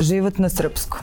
Život 0.00 0.38
na 0.38 0.48
srpskom. 0.48 1.00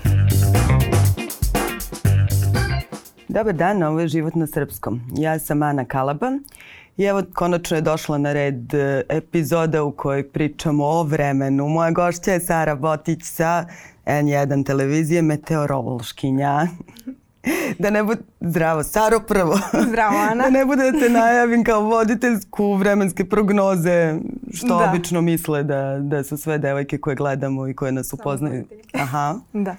Dobar 3.28 3.54
dan, 3.54 3.84
ovo 3.84 4.00
je 4.00 4.08
Život 4.08 4.36
na 4.36 4.48
srpskom. 4.48 5.02
Ja 5.18 5.40
sam 5.40 5.64
Ana 5.64 5.86
Kalaba 5.86 6.32
i 6.98 7.04
evo 7.04 7.24
konačno 7.34 7.78
je 7.78 7.82
došla 7.82 8.18
na 8.18 8.34
red 8.34 8.74
e, 8.74 9.04
epizoda 9.10 9.84
u 9.84 9.92
kojoj 9.92 10.30
pričamo 10.32 10.86
o 10.86 11.04
vremenu. 11.04 11.68
Moja 11.68 11.92
gošća 11.92 12.32
je 12.32 12.40
Sara 12.40 12.76
Botić 12.76 13.24
sa 13.24 13.66
N1 14.06 14.66
televizije, 14.66 15.22
meteorološkinja. 15.22 16.68
da 17.80 17.90
ne 17.90 18.04
bude, 18.04 18.22
zdravo, 18.42 18.84
Saro 18.84 19.20
prvo. 19.20 19.60
Zdravo, 19.88 20.18
Ana. 20.18 20.44
da 20.44 20.50
ne 20.50 20.66
bude 20.66 20.92
da 20.92 21.00
te 21.00 21.10
najavim 21.10 21.64
kao 21.64 21.82
voditeljsku 21.82 22.74
vremenske 22.74 23.26
prognoze, 23.26 24.16
što 24.54 24.68
Da. 24.68 24.90
obično 24.90 25.22
misle 25.22 25.64
da, 25.64 25.98
da 26.02 26.24
su 26.24 26.38
sve 26.38 26.58
devojke 26.58 26.98
koje 26.98 27.16
gledamo 27.16 27.68
i 27.68 27.74
koje 27.74 27.92
nas 27.92 28.14
upoznaju. 28.14 28.66
Aha. 29.04 29.36
Da. 29.54 29.76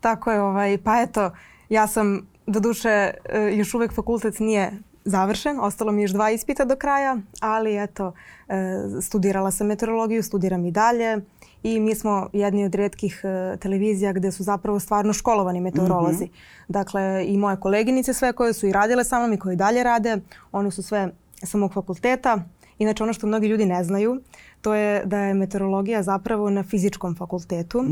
Tako 0.00 0.32
je, 0.32 0.40
ovaj, 0.40 0.78
pa 0.84 1.00
eto, 1.00 1.30
ja 1.68 1.86
sam, 1.86 2.26
do 2.46 2.60
duše, 2.60 3.10
još 3.52 3.74
uvek 3.74 3.92
fakultet 3.94 4.38
nije 4.38 4.72
završen, 5.04 5.60
ostalo 5.60 5.92
mi 5.92 6.02
još 6.02 6.10
dva 6.10 6.30
ispita 6.30 6.64
do 6.64 6.76
kraja, 6.76 7.16
ali 7.40 7.82
eto, 7.82 8.12
e, 8.48 8.54
studirala 9.00 9.50
sam 9.50 9.66
meteorologiju, 9.66 10.22
studiram 10.22 10.66
i 10.66 10.70
dalje 10.70 11.20
i 11.62 11.80
mi 11.80 11.94
smo 11.94 12.28
jedni 12.32 12.64
od 12.64 12.74
redkih 12.74 13.20
e, 13.24 13.56
televizija 13.56 14.12
gde 14.12 14.32
su 14.32 14.42
zapravo 14.42 14.80
stvarno 14.80 15.12
školovani 15.12 15.60
meteorolozi. 15.60 16.28
Dakle, 16.68 17.24
i 17.26 17.36
moje 17.38 17.56
koleginice 17.60 18.14
sve 18.14 18.32
koje 18.32 18.52
su 18.52 18.66
i 18.66 18.72
radile 18.72 19.04
sa 19.04 19.18
mnom 19.18 19.32
i 19.32 19.38
koje 19.38 19.56
dalje 19.56 19.82
rade, 19.82 20.16
one 20.52 20.70
su 20.70 20.82
sve 20.82 21.10
sa 21.42 21.58
mog 21.58 21.72
fakulteta. 21.72 22.44
Inače, 22.78 23.02
ono 23.02 23.12
što 23.12 23.26
mnogi 23.26 23.46
ljudi 23.46 23.66
ne 23.66 23.84
znaju, 23.84 24.20
to 24.60 24.74
je 24.74 25.02
da 25.04 25.18
je 25.18 25.34
meteorologija 25.34 26.02
zapravo 26.02 26.50
na 26.50 26.62
fizičkom 26.62 27.14
fakultetu. 27.16 27.84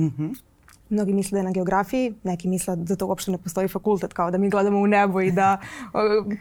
Mnogi 0.90 1.12
misle 1.12 1.36
da 1.36 1.38
je 1.38 1.44
na 1.44 1.52
geografiji, 1.52 2.14
neki 2.24 2.48
misle 2.48 2.76
da 2.76 2.96
to 2.96 3.06
uopšte 3.06 3.30
ne 3.30 3.38
postoji 3.38 3.68
fakultet, 3.68 4.12
kao 4.12 4.30
da 4.30 4.38
mi 4.38 4.50
gledamo 4.50 4.78
u 4.78 4.86
nebo 4.86 5.20
i 5.20 5.30
da 5.30 5.60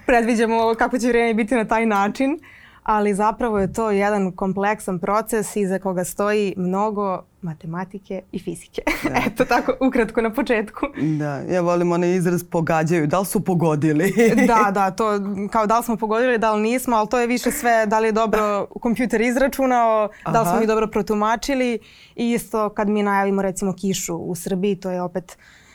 predviđamo 0.06 0.76
kako 0.78 1.00
će 1.00 1.08
vrijeme 1.08 1.34
biti 1.34 1.56
na 1.56 1.66
taj 1.66 1.86
način. 1.86 2.40
Ali 2.88 3.14
zapravo 3.14 3.60
je 3.60 3.74
to 3.74 3.92
jedan 3.92 4.32
kompleksan 4.32 5.00
proces 5.00 5.56
iza 5.56 5.80
koga 5.80 6.04
stoji 6.04 6.54
mnogo 6.58 7.24
matematike 7.42 8.22
i 8.32 8.40
fizike. 8.40 8.82
Eto 9.28 9.46
tako, 9.46 9.74
ukratko 9.88 10.22
na 10.22 10.34
početku. 10.34 10.86
Da, 11.20 11.42
ja 11.50 11.62
volim 11.62 11.92
onaj 11.92 12.16
izraz 12.16 12.44
pogađaju. 12.44 13.08
Da 13.08 13.20
li 13.20 13.26
su 13.26 13.44
pogodili? 13.44 14.14
da, 14.48 14.72
da, 14.80 14.92
to 14.92 15.06
kao 15.52 15.66
da 15.66 15.78
li 15.78 15.84
smo 15.84 15.98
pogodili, 15.98 16.38
da 16.38 16.54
li 16.54 16.62
nismo, 16.62 16.96
ali 16.96 17.10
to 17.10 17.20
je 17.20 17.28
više 17.28 17.52
sve 17.52 17.86
da 17.86 18.00
li 18.00 18.08
je 18.08 18.12
dobro 18.12 18.66
kompjuter 18.66 19.22
izračunao, 19.22 20.10
da 20.26 20.40
li 20.40 20.46
smo 20.46 20.52
Aha. 20.52 20.60
mi 20.60 20.68
dobro 20.68 20.88
protumačili 20.88 21.80
i 22.16 22.32
isto 22.32 22.70
kad 22.70 22.90
mi 22.90 23.04
najavimo 23.04 23.42
recimo 23.42 23.74
kišu 23.74 24.16
u 24.16 24.36
Srbiji, 24.36 24.76
to 24.76 24.92
je 24.92 25.02
opet 25.02 25.38
mm, 25.38 25.67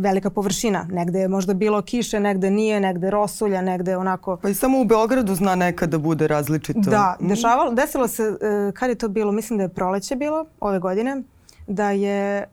velika 0.00 0.30
površina. 0.30 0.86
Negde 0.90 1.18
je 1.18 1.28
možda 1.28 1.54
bilo 1.54 1.82
kiše, 1.82 2.20
negde 2.20 2.50
nije, 2.50 2.80
negde 2.80 3.10
rosulja, 3.10 3.62
negde 3.62 3.96
onako... 3.96 4.36
Pa 4.36 4.48
i 4.48 4.54
samo 4.54 4.80
u 4.80 4.84
Beogradu 4.84 5.34
zna 5.34 5.54
nekada 5.54 5.98
bude 5.98 6.26
različito. 6.28 6.80
Da, 6.80 7.16
Mm. 7.20 7.28
dešavalo, 7.28 7.72
desilo 7.72 8.08
se, 8.08 8.22
e, 8.22 8.72
kad 8.72 8.88
je 8.90 8.94
to 8.94 9.08
bilo, 9.08 9.32
mislim 9.32 9.56
da 9.56 9.62
je 9.62 9.68
proleće 9.68 10.16
bilo 10.16 10.44
ove 10.60 10.78
godine, 10.78 11.22
da 11.66 11.90
je 11.90 12.38
e, 12.38 12.46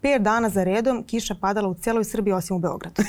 pet 0.00 0.22
dana 0.22 0.48
za 0.48 0.64
redom 0.64 1.02
kiša 1.02 1.34
padala 1.40 1.68
u 1.68 1.74
celoj 1.74 2.04
Srbiji 2.04 2.32
osim 2.34 2.56
u 2.56 2.58
Beogradu. 2.58 3.02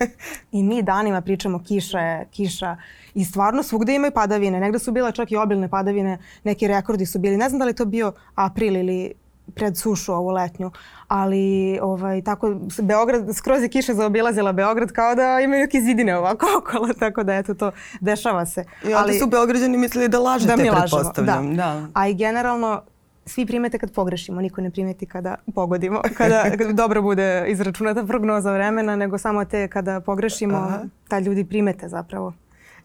I 0.52 0.62
mi 0.62 0.82
danima 0.82 1.20
pričamo 1.20 1.62
kiša 1.64 1.98
je, 1.98 2.26
kiša 2.30 2.76
i 3.14 3.24
stvarno 3.24 3.62
svugde 3.62 3.94
imaju 3.94 4.12
padavine. 4.12 4.60
Negde 4.60 4.78
su 4.78 4.92
bile 4.92 5.12
čak 5.12 5.32
i 5.32 5.36
obilne 5.36 5.68
padavine, 5.68 6.18
neki 6.44 6.68
rekordi 6.68 7.06
su 7.06 7.18
bili. 7.18 7.36
Ne 7.36 7.48
znam 7.48 7.58
da 7.58 7.64
li 7.64 7.74
to 7.74 7.84
bio 7.84 8.12
april 8.34 8.76
ili 8.76 9.12
pred 9.54 9.76
sušu 9.76 10.12
ovu 10.12 10.30
letnju, 10.30 10.70
ali 11.08 11.78
ovaj, 11.82 12.22
tako, 12.22 12.54
Beograd, 12.82 13.36
skroz 13.36 13.62
je 13.62 13.68
kiša 13.68 13.94
zaobilazila 13.94 14.52
Beograd 14.52 14.92
kao 14.92 15.14
da 15.14 15.40
imaju 15.40 15.60
neke 15.60 15.80
zidine 15.80 16.16
ovako 16.16 16.46
okolo, 16.58 16.88
tako 16.98 17.22
da 17.22 17.34
eto 17.34 17.54
to 17.54 17.70
dešava 18.00 18.46
se. 18.46 18.64
I 18.84 18.94
onda 18.94 19.12
su 19.12 19.26
Beograđani 19.26 19.78
mislili 19.78 20.08
da 20.08 20.18
lažete, 20.18 20.56
da 20.56 20.62
mi 20.62 20.70
lažemo. 20.70 21.02
pretpostavljam. 21.02 21.56
Da. 21.56 21.86
A 21.94 22.08
i 22.08 22.14
generalno 22.14 22.82
svi 23.28 23.46
primete 23.46 23.78
kad 23.78 23.92
pogrešimo, 23.92 24.40
niko 24.40 24.60
ne 24.60 24.70
primeti 24.70 25.06
kada 25.06 25.34
pogodimo, 25.54 26.02
kada, 26.18 26.42
kada 26.50 26.72
dobro 26.72 27.02
bude 27.02 27.44
izračunata 27.48 28.04
prognoza 28.04 28.52
vremena, 28.52 28.96
nego 28.96 29.18
samo 29.18 29.44
te 29.44 29.68
kada 29.68 30.00
pogrešimo, 30.00 30.56
Aha. 30.56 30.84
ta 31.08 31.18
ljudi 31.18 31.44
primete 31.44 31.88
zapravo. 31.88 32.32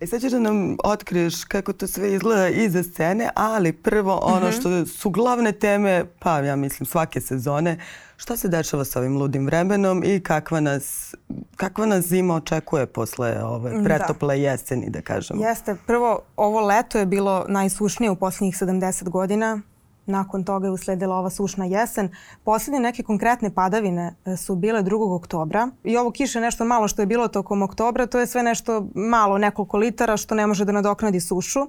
E 0.03 0.07
sad 0.07 0.21
ćeš 0.21 0.31
da 0.31 0.39
nam 0.39 0.77
otkriješ 0.83 1.43
kako 1.43 1.73
to 1.73 1.87
sve 1.87 2.13
izgleda 2.13 2.47
iza 2.49 2.83
scene, 2.83 3.29
ali 3.35 3.73
prvo 3.73 4.19
ono 4.23 4.47
Mhm. 4.47 4.51
što 4.51 4.85
su 4.85 5.09
glavne 5.09 5.51
teme, 5.51 6.05
pa 6.19 6.39
ja 6.39 6.55
mislim 6.55 6.85
svake 6.87 7.21
sezone, 7.21 7.79
šta 8.17 8.37
se 8.37 8.47
dešava 8.47 8.85
sa 8.85 8.99
ovim 8.99 9.17
ludim 9.17 9.45
vremenom 9.45 10.03
i 10.05 10.19
kakva 10.19 10.59
nas, 10.59 11.15
kakva 11.55 11.85
nas 11.85 12.05
zima 12.05 12.35
očekuje 12.35 12.85
posle 12.85 13.43
ove 13.43 13.83
pretople 13.83 14.41
jeseni, 14.41 14.89
da 14.89 15.01
kažemo. 15.01 15.45
Jeste, 15.45 15.75
prvo 15.87 16.19
ovo 16.35 16.61
leto 16.61 16.99
je 16.99 17.05
bilo 17.05 17.45
najsušnije 17.47 18.11
u 18.11 18.15
posljednjih 18.15 18.55
70 18.55 19.09
godina. 19.09 19.61
Nakon 20.05 20.43
toga 20.43 20.67
je 20.67 20.71
usledila 20.71 21.15
ova 21.15 21.29
sušna 21.29 21.65
jesen. 21.65 22.09
Posljednje 22.43 22.79
neke 22.79 23.03
konkretne 23.03 23.53
padavine 23.53 24.15
e, 24.25 24.37
su 24.37 24.55
bile 24.55 24.83
2. 24.83 25.15
oktobra. 25.15 25.69
I 25.83 25.97
ovo 25.97 26.11
kiše 26.11 26.39
nešto 26.39 26.65
malo 26.65 26.87
što 26.87 27.01
je 27.01 27.05
bilo 27.05 27.27
tokom 27.27 27.61
oktobra, 27.61 28.07
to 28.07 28.19
je 28.19 28.27
sve 28.27 28.43
nešto 28.43 28.87
malo, 28.95 29.37
nekoliko 29.37 29.77
litara 29.77 30.17
što 30.17 30.35
ne 30.35 30.47
može 30.47 30.65
da 30.65 30.71
nadoknadi 30.71 31.19
sušu. 31.19 31.59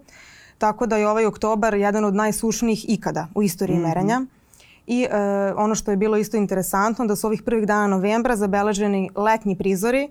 Tako 0.58 0.86
da 0.86 0.96
je 0.96 1.08
ovaj 1.08 1.26
oktobar 1.26 1.74
jedan 1.74 2.04
od 2.04 2.14
najsušnijih 2.14 2.84
ikada 2.88 3.26
u 3.34 3.42
istoriji 3.42 3.78
merenja. 3.78 4.22
I 4.86 5.02
e, 5.02 5.16
ono 5.56 5.74
što 5.74 5.90
je 5.90 5.96
bilo 5.96 6.16
isto 6.16 6.36
interesantno 6.36 7.06
da 7.06 7.16
su 7.16 7.26
ovih 7.26 7.42
prvih 7.42 7.66
dana 7.66 7.86
novembra 7.86 8.36
zabeleženi 8.36 9.10
letnji 9.16 9.58
prizori 9.58 10.08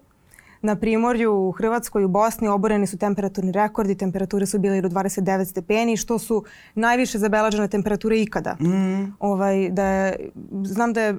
na 0.63 0.75
primorju 0.75 1.33
u 1.33 1.51
Hrvatskoj 1.51 2.01
i 2.01 2.05
u 2.05 2.07
Bosni 2.07 2.47
oboreni 2.47 2.87
su 2.87 2.97
temperaturni 2.97 3.51
rekordi, 3.51 3.97
temperature 3.97 4.45
su 4.45 4.59
bile 4.59 4.77
i 4.77 4.81
do 4.81 4.89
29 4.89 5.45
stepeni, 5.45 5.97
što 5.97 6.19
su 6.19 6.43
najviše 6.75 7.17
zabeležene 7.17 7.67
temperature 7.67 8.21
ikada. 8.21 8.57
Ovaj, 9.19 9.69
da 9.69 9.85
je, 9.85 10.29
znam 10.63 10.93
da 10.93 11.01
je, 11.01 11.15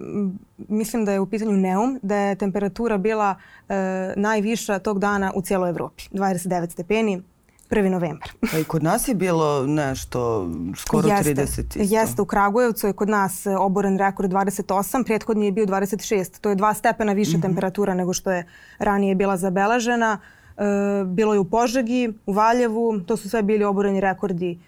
mislim 0.69 1.05
da 1.05 1.13
je 1.13 1.21
u 1.21 1.27
pitanju 1.27 1.53
Neum, 1.53 1.99
da 2.03 2.17
je 2.17 2.37
temperatura 2.37 2.99
bila 2.99 3.35
e, 3.69 3.75
najviša 4.17 4.79
tog 4.79 4.99
dana 4.99 5.33
u 5.35 5.43
cijeloj 5.43 5.71
Evropi. 5.71 6.03
29 6.13 6.71
stepeni, 6.71 7.23
1. 7.71 7.89
novembar. 7.89 8.29
Pa 8.53 8.59
i 8.59 8.65
kod 8.65 8.83
nas 8.83 9.09
je 9.09 9.15
bilo 9.15 9.67
nešto, 9.67 10.51
skoro 10.77 11.09
30 11.09 11.61
isto. 11.61 11.97
Jeste, 11.97 12.23
u 12.23 12.25
Kragujevcu 12.25 12.87
je 12.87 12.93
kod 12.93 13.09
nas 13.09 13.47
e, 13.47 13.57
oboren 13.57 13.99
rekord 13.99 14.33
28, 14.33 15.05
prethodni 15.05 15.47
je 15.47 15.53
bio 15.53 15.67
26. 15.67 16.41
To 16.41 16.49
je 16.49 16.55
dva 16.55 16.75
stepena 16.75 17.13
više 17.13 17.41
temperatura 17.41 17.95
nego 17.95 18.13
što 18.13 18.31
je 18.31 18.47
ranije 18.79 19.15
bila 19.15 19.37
zabeležena. 19.37 20.19
E, 20.57 20.63
bilo 21.05 21.35
je 21.35 21.41
u 21.41 21.45
Požegi, 21.45 22.13
u 22.27 22.33
Valjevu, 22.33 23.01
to 23.01 23.17
su 23.17 23.31
sve 23.31 23.43
bili 23.43 23.65
oboreni 23.65 24.01
rekordi 24.01 24.59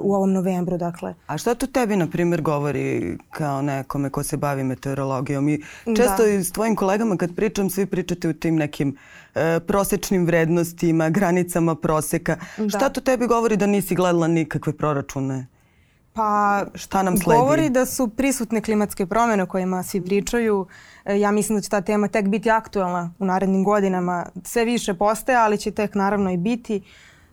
u 0.00 0.14
ovom 0.14 0.32
novembru, 0.32 0.78
dakle. 0.78 1.14
A 1.26 1.38
šta 1.38 1.54
to 1.54 1.66
tebi, 1.66 1.96
na 1.96 2.06
primjer, 2.06 2.42
govori 2.42 3.18
kao 3.30 3.62
nekome 3.62 4.10
ko 4.10 4.22
se 4.22 4.36
bavi 4.36 4.64
meteorologijom? 4.64 5.48
I 5.48 5.62
često 5.86 6.16
Da. 6.18 6.28
i 6.28 6.44
s 6.44 6.52
tvojim 6.52 6.76
kolegama 6.76 7.16
kad 7.16 7.34
pričam, 7.34 7.70
svi 7.70 7.86
pričate 7.86 8.28
u 8.28 8.32
tim 8.32 8.56
nekim 8.56 8.96
e, 9.34 9.60
prosečnim 9.60 10.26
vrednostima, 10.26 11.08
granicama 11.10 11.74
proseka. 11.74 12.36
Šta 12.68 12.88
to 12.88 13.00
tebi 13.00 13.26
govori 13.26 13.56
da 13.56 13.66
nisi 13.66 13.94
gledala 13.94 14.28
nikakve 14.28 14.72
proračune? 14.72 15.46
Pa 16.12 16.62
Šta 16.74 17.02
nam 17.02 17.16
sledi? 17.16 17.40
govori 17.40 17.70
da 17.70 17.86
su 17.86 18.08
prisutne 18.08 18.60
klimatske 18.60 19.06
promjene 19.06 19.42
o 19.42 19.46
kojima 19.46 19.82
svi 19.82 20.00
pričaju. 20.00 20.66
E, 21.04 21.20
Ja 21.20 21.30
mislim 21.30 21.58
da 21.58 21.62
će 21.62 21.68
ta 21.68 21.80
tema 21.80 22.08
tek 22.08 22.28
biti 22.28 22.50
aktualna 22.50 23.12
u 23.18 23.24
narednim 23.24 23.64
godinama. 23.64 24.26
Sve 24.44 24.64
više 24.64 24.94
postaje, 24.94 25.38
ali 25.38 25.58
će 25.58 25.70
tek 25.70 25.94
naravno 25.94 26.30
i 26.30 26.36
biti. 26.36 26.82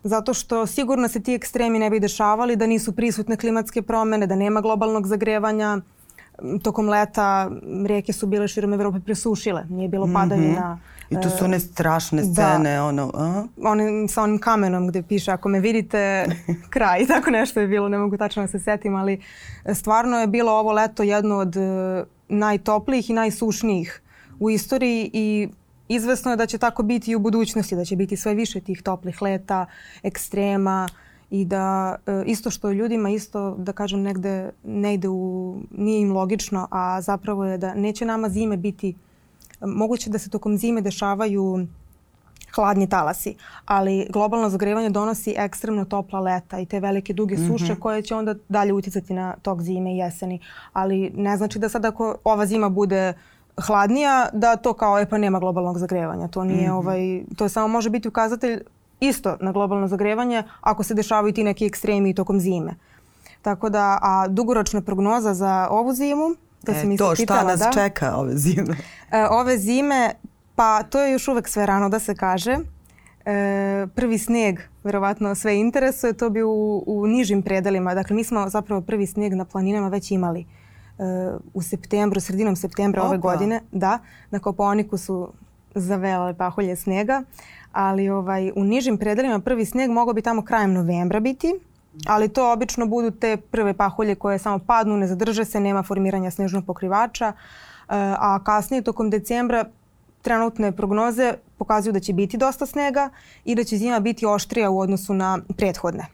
Zato 0.03 0.33
što 0.33 0.67
sigurno 0.67 1.07
se 1.07 1.19
ti 1.19 1.33
ekstremi 1.33 1.79
ne 1.79 1.89
bi 1.89 1.99
dešavali 1.99 2.55
da 2.55 2.67
nisu 2.67 2.91
prisutne 2.91 3.37
klimatske 3.37 3.81
promjene, 3.81 4.27
da 4.27 4.35
nema 4.35 4.61
globalnog 4.61 5.07
zagrevanja. 5.07 5.77
Tokom 6.63 6.89
leta 6.89 7.49
m, 7.63 7.85
rijeke 7.85 8.13
su 8.13 8.27
bile 8.27 8.47
širom 8.47 8.73
Evrope 8.73 8.99
presušile. 8.99 9.65
Nije 9.69 9.89
bilo 9.89 10.09
padavina. 10.13 10.79
I 11.09 11.21
to 11.21 11.29
su 11.29 11.45
one 11.45 11.59
strašne 11.59 12.23
scene, 12.23 12.81
ono, 12.81 13.11
a? 13.13 13.43
onim, 13.63 14.07
sa 14.07 14.23
onim 14.23 14.39
kamenom 14.39 14.87
gdje 14.87 15.03
piše 15.03 15.31
ako 15.31 15.49
me 15.49 15.59
vidite 15.59 16.25
kraj, 16.73 17.05
tako 17.13 17.29
nešto 17.29 17.59
je 17.59 17.67
bilo, 17.67 17.89
ne 17.89 17.97
mogu 17.97 18.17
tačno 18.17 18.43
da 18.43 18.47
se 18.47 18.59
setim, 18.59 18.95
ali 18.95 19.21
e, 19.65 19.73
stvarno 19.73 20.19
je 20.19 20.27
bilo 20.27 20.51
ovo 20.51 20.71
leto 20.71 21.03
jedno 21.03 21.37
od 21.37 21.57
e, 21.57 22.03
najtoplijih 22.29 23.09
i 23.09 23.13
najsušnijih 23.13 24.01
u 24.39 24.49
istoriji 24.49 25.09
i 25.13 25.49
izvesno 25.95 26.31
je 26.31 26.37
da 26.37 26.45
će 26.45 26.57
tako 26.57 26.83
biti 26.83 27.11
i 27.11 27.15
u 27.15 27.19
budućnosti, 27.19 27.75
da 27.75 27.85
će 27.85 27.95
biti 27.95 28.17
sve 28.17 28.33
više 28.33 28.61
tih 28.61 28.81
toplih 28.81 29.21
leta, 29.21 29.65
ekstrema 30.03 30.87
i 31.29 31.45
da 31.45 31.95
e, 32.07 32.23
isto 32.25 32.49
što 32.49 32.71
ljudima 32.71 33.09
isto 33.09 33.55
da 33.57 33.73
kažem 33.73 34.01
negde 34.01 34.51
ne 34.63 34.93
ide 34.93 35.09
u, 35.09 35.57
nije 35.71 36.01
im 36.01 36.11
logično, 36.11 36.67
a 36.71 37.01
zapravo 37.01 37.45
je 37.45 37.57
da 37.57 37.73
neće 37.73 38.05
nama 38.05 38.29
zime 38.29 38.57
biti, 38.57 38.95
moguće 39.61 40.09
da 40.09 40.19
se 40.19 40.29
tokom 40.29 40.57
zime 40.57 40.81
dešavaju 40.81 41.67
hladni 42.55 42.89
talasi. 42.89 43.35
Ali 43.65 44.07
globalno 44.09 44.49
zagrevanje 44.49 44.89
donosi 44.89 45.33
ekstremno 45.37 45.85
topla 45.85 46.19
leta 46.19 46.59
i 46.59 46.65
te 46.65 46.79
velike 46.79 47.13
duge 47.13 47.37
suše 47.37 47.73
mm 47.73 47.75
-hmm. 47.75 47.79
koje 47.79 48.01
će 48.01 48.15
onda 48.15 48.35
dalje 48.49 48.73
uticati 48.73 49.13
na 49.13 49.35
tok 49.41 49.61
zime 49.61 49.93
i 49.93 49.97
jeseni. 49.97 50.39
Ali 50.73 51.11
ne 51.15 51.37
znači 51.37 51.59
da 51.59 51.69
sad 51.69 51.85
ako 51.85 52.15
ova 52.23 52.45
zima 52.45 52.69
bude 52.69 53.13
hladnija, 53.57 54.29
da 54.33 54.55
to 54.55 54.73
kao 54.73 54.99
e 54.99 55.05
pa 55.09 55.17
nema 55.17 55.39
globalnog 55.39 55.77
zagrevanja. 55.77 56.27
To 56.27 56.43
nije 56.43 56.67
mm 56.67 56.71
-hmm. 56.71 56.77
ovaj, 56.77 57.23
to 57.37 57.45
je 57.45 57.49
samo 57.49 57.67
može 57.67 57.89
biti 57.89 58.07
ukazatelj 58.07 58.59
isto 58.99 59.37
na 59.41 59.51
globalno 59.51 59.87
zagrevanje 59.87 60.43
ako 60.61 60.83
se 60.83 60.93
dešavaju 60.93 61.33
ti 61.33 61.43
neki 61.43 61.65
ekstremi 61.65 62.13
tokom 62.13 62.39
zime. 62.39 62.75
Tako 63.41 63.69
da, 63.69 63.99
a 64.01 64.27
dugoročna 64.27 64.81
prognoza 64.81 65.33
za 65.33 65.67
ovu 65.71 65.93
zimu, 65.93 66.35
da 66.61 66.73
se 66.73 66.85
mi 66.85 66.97
to, 66.97 67.13
pitala, 67.17 67.39
šta 67.39 67.47
nas 67.47 67.59
da, 67.59 67.71
čeka 67.71 68.15
ove 68.15 68.37
zime? 68.37 68.75
E, 69.11 69.25
ove 69.29 69.57
zime, 69.57 70.11
pa 70.55 70.83
to 70.83 71.01
je 71.01 71.11
još 71.11 71.27
uvek 71.27 71.47
sve 71.47 71.65
rano 71.65 71.89
da 71.89 71.99
se 71.99 72.15
kaže. 72.15 72.57
E, 73.25 73.87
prvi 73.95 74.17
sneg, 74.17 74.59
verovatno 74.83 75.35
sve 75.35 75.59
interesuje, 75.59 76.13
to 76.13 76.29
bi 76.29 76.43
u, 76.43 76.83
u 76.87 77.07
nižim 77.07 77.41
predelima. 77.41 77.95
Dakle, 77.95 78.15
mi 78.15 78.23
smo 78.23 78.49
zapravo 78.49 78.81
prvi 78.81 79.07
sneg 79.07 79.33
na 79.33 79.45
planinama 79.45 79.87
već 79.87 80.11
imali 80.11 80.41
e, 80.41 80.45
u 81.53 81.61
septembru, 81.61 82.19
sredinom 82.19 82.55
septembra 82.55 83.01
Opa. 83.01 83.09
ove 83.09 83.17
godine. 83.17 83.61
Da, 83.71 83.99
na 84.31 84.39
Koponiku 84.39 84.97
su 84.97 85.29
zavele 85.75 86.33
pahulje 86.33 86.75
snega, 86.75 87.23
ali 87.71 88.09
ovaj, 88.09 88.51
u 88.55 88.63
nižim 88.63 88.97
predelima 88.97 89.39
prvi 89.39 89.65
sneg 89.65 89.91
mogao 89.91 90.13
bi 90.13 90.21
tamo 90.21 90.41
krajem 90.41 90.73
novembra 90.73 91.19
biti, 91.19 91.53
ali 92.07 92.29
to 92.29 92.51
obično 92.51 92.85
budu 92.85 93.11
te 93.11 93.37
prve 93.37 93.73
pahulje 93.73 94.15
koje 94.15 94.39
samo 94.39 94.59
padnu, 94.59 94.97
ne 94.97 95.07
zadrže 95.07 95.45
se, 95.45 95.59
nema 95.59 95.83
formiranja 95.83 96.31
snežnog 96.31 96.65
pokrivača, 96.65 97.27
e, 97.27 97.33
a 98.19 98.39
kasnije 98.43 98.81
tokom 98.81 99.09
decembra 99.09 99.65
trenutne 100.23 100.71
prognoze 100.71 101.33
pokazuju 101.57 101.93
da 101.93 101.99
će 101.99 102.13
biti 102.13 102.37
dosta 102.37 102.65
snega 102.65 103.09
i 103.45 103.55
da 103.55 103.63
će 103.63 103.77
zima 103.77 103.99
biti 103.99 104.25
oštrija 104.25 104.69
u 104.69 104.79
odnosu 104.79 105.13
na 105.13 105.39
prethodne. 105.57 106.05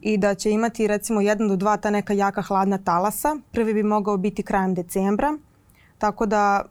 I 0.00 0.16
da 0.18 0.34
će 0.34 0.50
imati 0.50 0.86
recimo 0.86 1.20
jedan 1.20 1.48
do 1.48 1.56
dva 1.56 1.76
ta 1.76 1.90
neka 1.90 2.12
jaka 2.12 2.42
hladna 2.42 2.78
talasa. 2.78 3.36
Prvi 3.52 3.74
bi 3.74 3.82
mogao 3.82 4.16
biti 4.16 4.42
krajem 4.42 4.74
decembra, 4.74 5.34
tako 5.98 6.26
da 6.26 6.64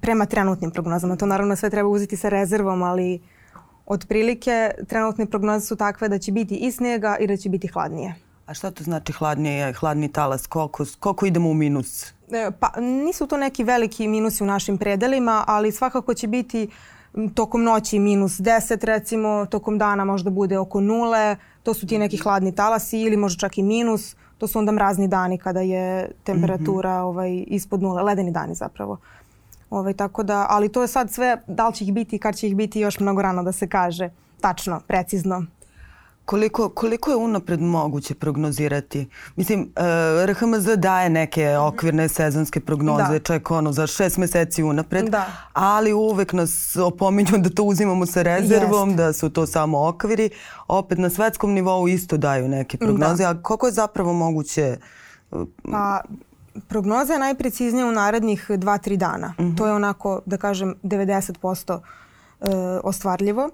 prema 0.00 0.26
trenutnim 0.26 0.70
prognozama, 0.70 1.16
to 1.16 1.26
naravno 1.26 1.56
sve 1.56 1.70
treba 1.70 1.88
uzeti 1.88 2.16
sa 2.16 2.28
rezervom, 2.28 2.82
ali 2.82 3.20
otprilike 3.86 4.70
trenutne 4.88 5.26
prognoze 5.26 5.66
su 5.66 5.76
takve 5.76 6.08
da 6.08 6.18
će 6.18 6.32
biti 6.32 6.56
i 6.56 6.72
snega 6.72 7.16
i 7.20 7.26
da 7.26 7.36
će 7.36 7.48
biti 7.48 7.68
hladnije. 7.68 8.14
A 8.46 8.54
šta 8.54 8.70
to 8.70 8.84
znači 8.84 9.12
hladnije, 9.12 9.72
hladni 9.72 10.12
talas? 10.12 10.46
Koliko, 10.46 10.84
koliko 11.00 11.26
idemo 11.26 11.50
u 11.50 11.54
minus? 11.54 12.12
E, 12.32 12.50
pa 12.60 12.80
nisu 12.80 13.26
to 13.26 13.36
neki 13.36 13.64
veliki 13.64 14.08
minusi 14.08 14.42
u 14.42 14.46
našim 14.46 14.78
predelima, 14.78 15.44
ali 15.46 15.72
svakako 15.72 16.14
će 16.14 16.26
biti 16.26 16.68
tokom 17.34 17.62
noći 17.62 17.98
minus 17.98 18.32
10 18.32 18.84
recimo, 18.84 19.46
tokom 19.46 19.78
dana 19.78 20.04
možda 20.04 20.30
bude 20.30 20.58
oko 20.58 20.80
nule, 20.80 21.36
to 21.62 21.74
su 21.74 21.86
ti 21.86 21.98
neki 21.98 22.16
hladni 22.16 22.54
talasi 22.54 23.00
ili 23.00 23.16
možda 23.16 23.40
čak 23.40 23.58
i 23.58 23.62
minus, 23.62 24.16
to 24.38 24.46
su 24.46 24.58
onda 24.58 24.72
mrazni 24.72 25.08
dani 25.08 25.38
kada 25.38 25.60
je 25.60 26.10
temperatura 26.24 26.98
mm 26.98 27.02
-hmm. 27.02 27.08
ovaj, 27.08 27.44
ispod 27.46 27.82
nule, 27.82 28.02
ledeni 28.02 28.30
dani 28.30 28.54
zapravo. 28.54 28.98
Ovaj, 29.70 29.94
tako 29.94 30.22
da, 30.22 30.46
ali 30.48 30.68
to 30.68 30.82
je 30.82 30.88
sad 30.88 31.10
sve, 31.10 31.42
da 31.46 31.68
li 31.68 31.74
će 31.74 31.84
ih 31.84 31.92
biti 31.92 32.16
i 32.16 32.18
kad 32.18 32.36
će 32.36 32.48
ih 32.48 32.56
biti 32.56 32.80
još 32.80 33.00
mnogo 33.00 33.22
rano 33.22 33.42
da 33.42 33.52
se 33.52 33.68
kaže 33.68 34.10
tačno, 34.40 34.80
precizno. 34.86 35.46
Koliko, 36.24 36.68
koliko 36.68 37.10
je 37.10 37.16
unapred 37.16 37.60
moguće 37.60 38.14
prognozirati? 38.14 39.08
Mislim, 39.36 39.60
uh, 39.60 39.84
e, 40.22 40.26
RHMZ 40.26 40.66
daje 40.76 41.10
neke 41.10 41.56
okvirne 41.56 42.08
sezonske 42.08 42.60
prognoze, 42.60 43.12
da. 43.12 43.18
čak 43.18 43.50
ono 43.50 43.72
za 43.72 43.86
šest 43.86 44.16
meseci 44.16 44.62
unapred, 44.62 45.08
da. 45.08 45.26
ali 45.52 45.92
uvek 45.92 46.32
nas 46.32 46.76
opominju 46.76 47.38
da 47.38 47.50
to 47.50 47.62
uzimamo 47.62 48.06
sa 48.06 48.22
rezervom, 48.22 48.88
Jest. 48.88 48.96
da 48.96 49.12
su 49.12 49.30
to 49.30 49.46
samo 49.46 49.88
okviri. 49.88 50.30
Opet 50.68 50.98
na 50.98 51.10
svetskom 51.10 51.52
nivou 51.52 51.88
isto 51.88 52.16
daju 52.16 52.48
neke 52.48 52.78
prognoze, 52.78 53.22
da. 53.22 53.30
a 53.30 53.42
koliko 53.42 53.66
je 53.66 53.72
zapravo 53.72 54.12
moguće 54.12 54.76
uh, 55.30 55.46
pa, 55.70 56.00
prognoza 56.68 57.12
je 57.12 57.18
najpreciznija 57.18 57.86
u 57.86 57.92
narednih 57.92 58.50
2-3 58.50 58.96
dana. 58.96 59.34
Mm 59.38 59.42
-hmm. 59.42 59.56
To 59.56 59.66
je 59.66 59.72
onako, 59.72 60.20
da 60.26 60.36
kažem, 60.36 60.74
90% 60.82 61.80
e, 62.40 62.46
ostvarljivo. 62.84 63.50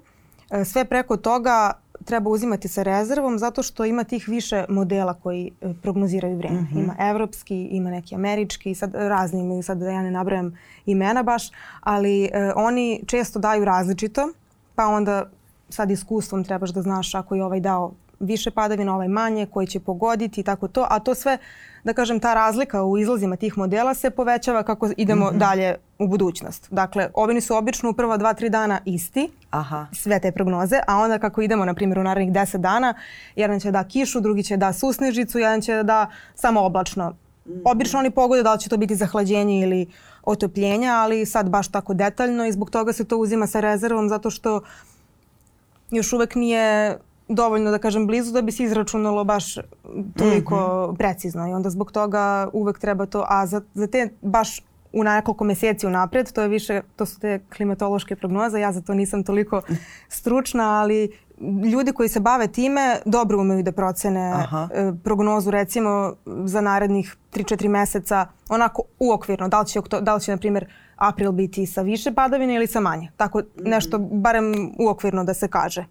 E, 0.49 0.65
sve 0.65 0.85
preko 0.85 1.17
toga 1.17 1.73
treba 2.09 2.29
uzimati 2.29 2.67
sa 2.67 2.83
rezervom 2.83 3.37
zato 3.39 3.63
što 3.63 3.85
ima 3.85 4.03
tih 4.03 4.27
više 4.27 4.65
modela 4.69 5.13
koji 5.13 5.51
e, 5.61 5.73
prognoziraju 5.81 6.37
vreme. 6.37 6.61
Mm 6.61 6.67
-hmm. 6.71 6.83
Ima 6.83 6.95
evropski, 6.99 7.63
ima 7.63 7.89
neki 7.89 8.15
američki, 8.15 8.75
sad 8.75 8.95
razni 8.95 9.41
imaju, 9.41 9.63
sad 9.63 9.77
da 9.77 9.89
ja 9.89 10.01
ne 10.01 10.11
nabrajam 10.11 10.57
imena 10.85 11.23
baš, 11.23 11.51
ali 11.81 12.23
e, 12.25 12.29
oni 12.55 13.03
često 13.07 13.39
daju 13.39 13.65
različito, 13.65 14.29
pa 14.75 14.87
onda 14.87 15.29
sad 15.69 15.91
iskustvom 15.91 16.43
trebaš 16.43 16.69
da 16.69 16.81
znaš 16.81 17.15
ako 17.15 17.35
je 17.35 17.43
ovaj 17.43 17.59
dao 17.59 17.93
više 18.19 18.51
padavina, 18.51 18.95
ovaj 18.95 19.07
manje, 19.07 19.45
koji 19.45 19.67
će 19.67 19.79
pogoditi 19.79 20.41
i 20.41 20.43
tako 20.43 20.67
to, 20.67 20.87
a 20.89 20.99
to 20.99 21.15
sve, 21.15 21.37
da 21.83 21.93
kažem, 21.93 22.19
ta 22.19 22.33
razlika 22.33 22.83
u 22.83 22.97
izlazima 22.97 23.35
tih 23.35 23.57
modela 23.57 23.93
se 23.93 24.09
povećava 24.09 24.63
kako 24.63 24.89
idemo 24.97 25.25
mm 25.25 25.33
-hmm. 25.33 25.37
dalje 25.37 25.75
u 25.99 26.07
budućnost. 26.07 26.67
Dakle, 26.71 27.09
ovini 27.13 27.41
su 27.41 27.55
obično 27.55 27.89
u 27.89 27.93
prva 27.93 28.17
dva, 28.17 28.33
tri 28.33 28.49
dana 28.49 28.79
isti, 28.85 29.29
Aha. 29.49 29.87
sve 29.93 30.19
te 30.19 30.31
prognoze, 30.31 30.79
a 30.87 30.97
onda 30.97 31.19
kako 31.19 31.41
idemo, 31.41 31.65
na 31.65 31.73
primjer, 31.73 31.99
u 31.99 32.03
narednih 32.03 32.33
10 32.33 32.57
dana, 32.57 32.93
jedan 33.35 33.59
će 33.59 33.71
da 33.71 33.83
kišu, 33.83 34.19
drugi 34.19 34.43
će 34.43 34.57
da 34.57 34.73
susnežicu, 34.73 35.39
jedan 35.39 35.61
će 35.61 35.83
da 35.83 36.09
samo 36.35 36.61
oblačno. 36.61 37.09
Mm 37.09 37.51
-hmm. 37.51 37.61
Obično 37.65 37.99
oni 37.99 38.11
pogode 38.11 38.43
da 38.43 38.53
li 38.53 38.59
će 38.59 38.69
to 38.69 38.77
biti 38.77 38.95
zahlađenje 38.95 39.61
ili 39.61 39.87
otopljenja, 40.23 40.93
ali 40.93 41.25
sad 41.25 41.49
baš 41.49 41.67
tako 41.67 41.93
detaljno 41.93 42.45
i 42.45 42.51
zbog 42.51 42.69
toga 42.69 42.93
se 42.93 43.03
to 43.03 43.17
uzima 43.17 43.47
sa 43.47 43.59
rezervom 43.59 44.09
zato 44.09 44.29
što 44.29 44.61
još 45.91 46.13
uvek 46.13 46.35
nije 46.35 46.97
dovoljno 47.29 47.71
da 47.71 47.77
kažem 47.77 48.07
blizu 48.07 48.31
da 48.31 48.41
bi 48.41 48.51
se 48.51 48.63
izračunalo 48.63 49.23
baš 49.23 49.55
toliko 50.17 50.55
mm 50.55 50.91
-hmm. 50.91 50.97
precizno 50.97 51.47
i 51.47 51.53
onda 51.53 51.69
zbog 51.69 51.91
toga 51.91 52.49
uvek 52.53 52.79
treba 52.79 53.05
to, 53.05 53.25
a 53.27 53.45
za, 53.45 53.61
za 53.73 53.87
te 53.87 54.09
baš 54.21 54.61
u 54.93 55.03
nekoliko 55.03 55.43
meseci 55.43 55.87
unapred, 55.87 56.31
to 56.31 56.41
je 56.41 56.47
više, 56.47 56.81
to 56.95 57.05
su 57.05 57.19
te 57.19 57.39
klimatološke 57.55 58.15
prognoze, 58.15 58.59
ja 58.59 58.71
za 58.71 58.81
to 58.81 58.93
nisam 58.93 59.23
toliko 59.23 59.61
stručna, 60.19 60.79
ali 60.79 61.11
ljudi 61.71 61.91
koji 61.91 62.09
se 62.09 62.19
bave 62.19 62.47
time 62.47 62.99
dobro 63.05 63.39
umeju 63.41 63.63
da 63.63 63.71
procene 63.71 64.31
Aha. 64.35 64.69
E, 64.73 64.91
prognozu 65.03 65.51
recimo 65.51 66.13
za 66.25 66.61
narednih 66.61 67.15
3-4 67.33 67.67
meseca 67.67 68.27
onako 68.49 68.83
uokvirno, 68.99 69.47
da 69.47 69.59
li 69.59 69.67
će, 69.67 69.81
da 70.01 70.15
li 70.15 70.21
će 70.21 70.31
na 70.31 70.37
primjer 70.37 70.65
april 70.95 71.31
biti 71.31 71.65
sa 71.65 71.81
više 71.81 72.11
padavine 72.11 72.55
ili 72.55 72.67
sa 72.67 72.79
manje. 72.79 73.11
Tako 73.17 73.41
nešto 73.57 73.97
barem 73.99 74.71
uokvirno 74.79 75.23
da 75.23 75.33
se 75.33 75.47
kaže. 75.47 75.85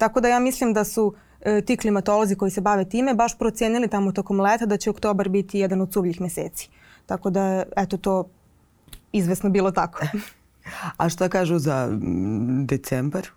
Tako 0.00 0.20
da 0.20 0.28
ja 0.28 0.38
mislim 0.38 0.72
da 0.72 0.84
su 0.84 1.14
e, 1.40 1.60
ti 1.60 1.76
klimatolozi 1.76 2.36
koji 2.36 2.50
se 2.50 2.60
bave 2.60 2.88
time 2.88 3.14
baš 3.14 3.38
procijenili 3.38 3.88
tamo 3.88 4.12
tokom 4.12 4.40
leta 4.40 4.66
da 4.66 4.76
će 4.76 4.90
oktobar 4.90 5.28
biti 5.28 5.58
jedan 5.58 5.80
od 5.80 5.92
suvljih 5.92 6.20
meseci. 6.20 6.68
Tako 7.06 7.30
da, 7.30 7.62
eto, 7.76 7.96
to 7.96 8.24
izvesno 9.12 9.50
bilo 9.50 9.70
tako. 9.70 10.02
A 10.96 11.08
šta 11.08 11.28
kažu 11.28 11.58
za 11.58 11.88
decembar? 12.64 13.28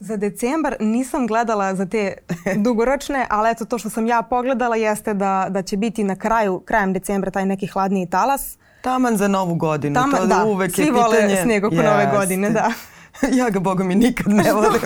Za 0.00 0.16
decembar 0.16 0.76
nisam 0.80 1.26
gledala 1.26 1.74
za 1.74 1.86
te 1.86 2.16
dugoročne, 2.64 3.26
ali 3.30 3.50
eto 3.50 3.64
to 3.64 3.78
što 3.78 3.90
sam 3.90 4.06
ja 4.06 4.22
pogledala 4.22 4.76
jeste 4.76 5.14
da, 5.14 5.46
da 5.50 5.62
će 5.62 5.76
biti 5.76 6.04
na 6.04 6.16
kraju, 6.16 6.60
krajem 6.64 6.92
decembra 6.92 7.30
taj 7.30 7.46
neki 7.46 7.66
hladniji 7.66 8.10
talas. 8.10 8.58
Taman 8.82 9.16
za 9.16 9.28
novu 9.28 9.54
godinu. 9.54 9.94
Taman, 9.94 10.20
to 10.20 10.26
da, 10.26 10.44
uvek 10.44 10.74
svi 10.74 10.82
je 10.82 10.86
pitanje. 10.86 11.04
vole 11.04 11.42
sneg 11.42 11.64
oko 11.64 11.74
yes. 11.74 11.84
nove 11.84 12.10
godine, 12.16 12.50
da. 12.50 12.72
ja 13.40 13.50
ga, 13.50 13.60
boga 13.60 13.84
mi, 13.84 13.94
nikad 13.94 14.32
ne 14.32 14.52
volim. 14.52 14.80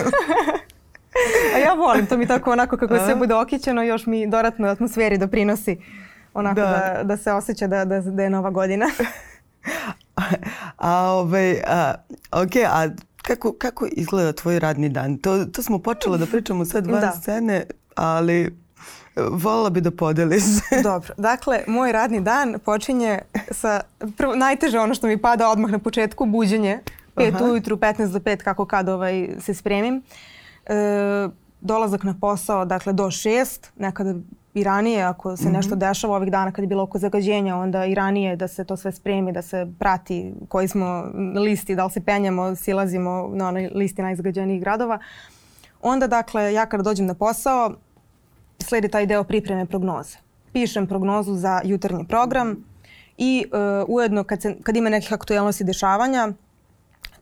A 1.55 1.57
ja 1.57 1.73
volim, 1.73 2.05
to 2.05 2.17
mi 2.17 2.27
tako 2.27 2.51
onako 2.51 2.77
kako 2.77 2.97
sve 2.97 3.15
bude 3.15 3.35
okićeno, 3.35 3.83
još 3.83 4.05
mi 4.05 4.27
dodatno 4.27 4.67
atmosferi 4.67 5.17
doprinosi 5.17 5.77
onako 6.33 6.61
da, 6.61 6.93
da, 6.97 7.03
da 7.03 7.17
se 7.17 7.31
osjeća 7.31 7.67
da, 7.67 7.85
da, 7.85 8.01
da 8.01 8.23
je 8.23 8.29
nova 8.29 8.49
godina. 8.49 8.85
a, 10.77 10.93
ovaj, 11.03 11.61
a, 11.67 11.93
ok, 12.31 12.55
a 12.67 12.87
kako, 13.21 13.53
kako 13.53 13.87
izgleda 13.91 14.33
tvoj 14.33 14.59
radni 14.59 14.89
dan? 14.89 15.17
To, 15.17 15.45
to 15.45 15.63
smo 15.63 15.79
počeli 15.79 16.19
da 16.19 16.25
pričamo 16.25 16.65
sad 16.65 16.87
van 16.87 17.01
da. 17.01 17.11
scene, 17.11 17.63
ali 17.95 18.59
Volila 19.31 19.69
bi 19.69 19.81
da 19.81 19.91
podeliš. 19.91 20.43
Dobro. 20.83 21.13
Dakle, 21.17 21.63
moj 21.67 21.91
radni 21.91 22.21
dan 22.21 22.55
počinje 22.65 23.19
sa 23.51 23.81
prvo, 24.17 24.35
najteže 24.35 24.79
ono 24.79 24.93
što 24.93 25.07
mi 25.07 25.21
pada 25.21 25.49
odmah 25.49 25.71
na 25.71 25.79
početku, 25.79 26.25
buđenje. 26.25 26.79
5 27.15 27.35
Aha. 27.35 27.45
ujutru, 27.45 27.77
15 27.77 28.11
do 28.11 28.19
5, 28.19 28.43
kako 28.43 28.65
kad 28.65 28.89
ovaj, 28.89 29.29
se 29.39 29.53
spremim. 29.53 29.95
Uh, 29.95 30.03
e, 30.69 31.29
dolazak 31.61 32.03
na 32.03 32.15
posao 32.21 32.65
dakle 32.65 32.93
do 32.93 33.11
šest, 33.11 33.71
nekada 33.77 34.13
i 34.53 34.63
ranije 34.63 35.03
ako 35.03 35.37
se 35.37 35.43
mm 35.43 35.47
-hmm. 35.47 35.53
nešto 35.53 35.75
dešava 35.75 36.15
ovih 36.15 36.31
dana 36.31 36.51
kad 36.51 36.63
je 36.63 36.67
bilo 36.67 36.83
oko 36.83 36.99
zagađenja, 36.99 37.55
onda 37.55 37.85
i 37.85 37.95
ranije 37.95 38.35
da 38.35 38.47
se 38.47 38.63
to 38.63 38.77
sve 38.77 38.91
spremi, 38.91 39.31
da 39.31 39.41
se 39.41 39.67
prati 39.79 40.33
koji 40.47 40.67
smo 40.67 41.03
listi, 41.35 41.75
da 41.75 41.85
li 41.85 41.91
se 41.91 42.01
penjamo, 42.01 42.55
silazimo 42.55 43.29
na 43.33 43.47
onoj 43.47 43.69
listi 43.75 44.01
najzagađenijih 44.01 44.61
gradova. 44.61 44.99
Onda 45.81 46.07
dakle 46.07 46.53
ja 46.53 46.65
kada 46.65 46.83
dođem 46.83 47.05
na 47.05 47.13
posao 47.13 47.71
sledi 48.59 48.89
taj 48.89 49.05
deo 49.05 49.23
pripreme 49.23 49.65
prognoze. 49.65 50.17
Pišem 50.53 50.87
prognozu 50.87 51.35
za 51.35 51.61
jutarnji 51.63 52.07
program 52.07 52.65
i 53.17 53.45
uh, 53.51 53.95
ujedno 53.95 54.23
kad, 54.23 54.41
se, 54.41 54.55
kad 54.63 54.75
ima 54.75 54.89
nekih 54.89 55.13
aktuelnosti 55.13 55.63
dešavanja 55.63 56.33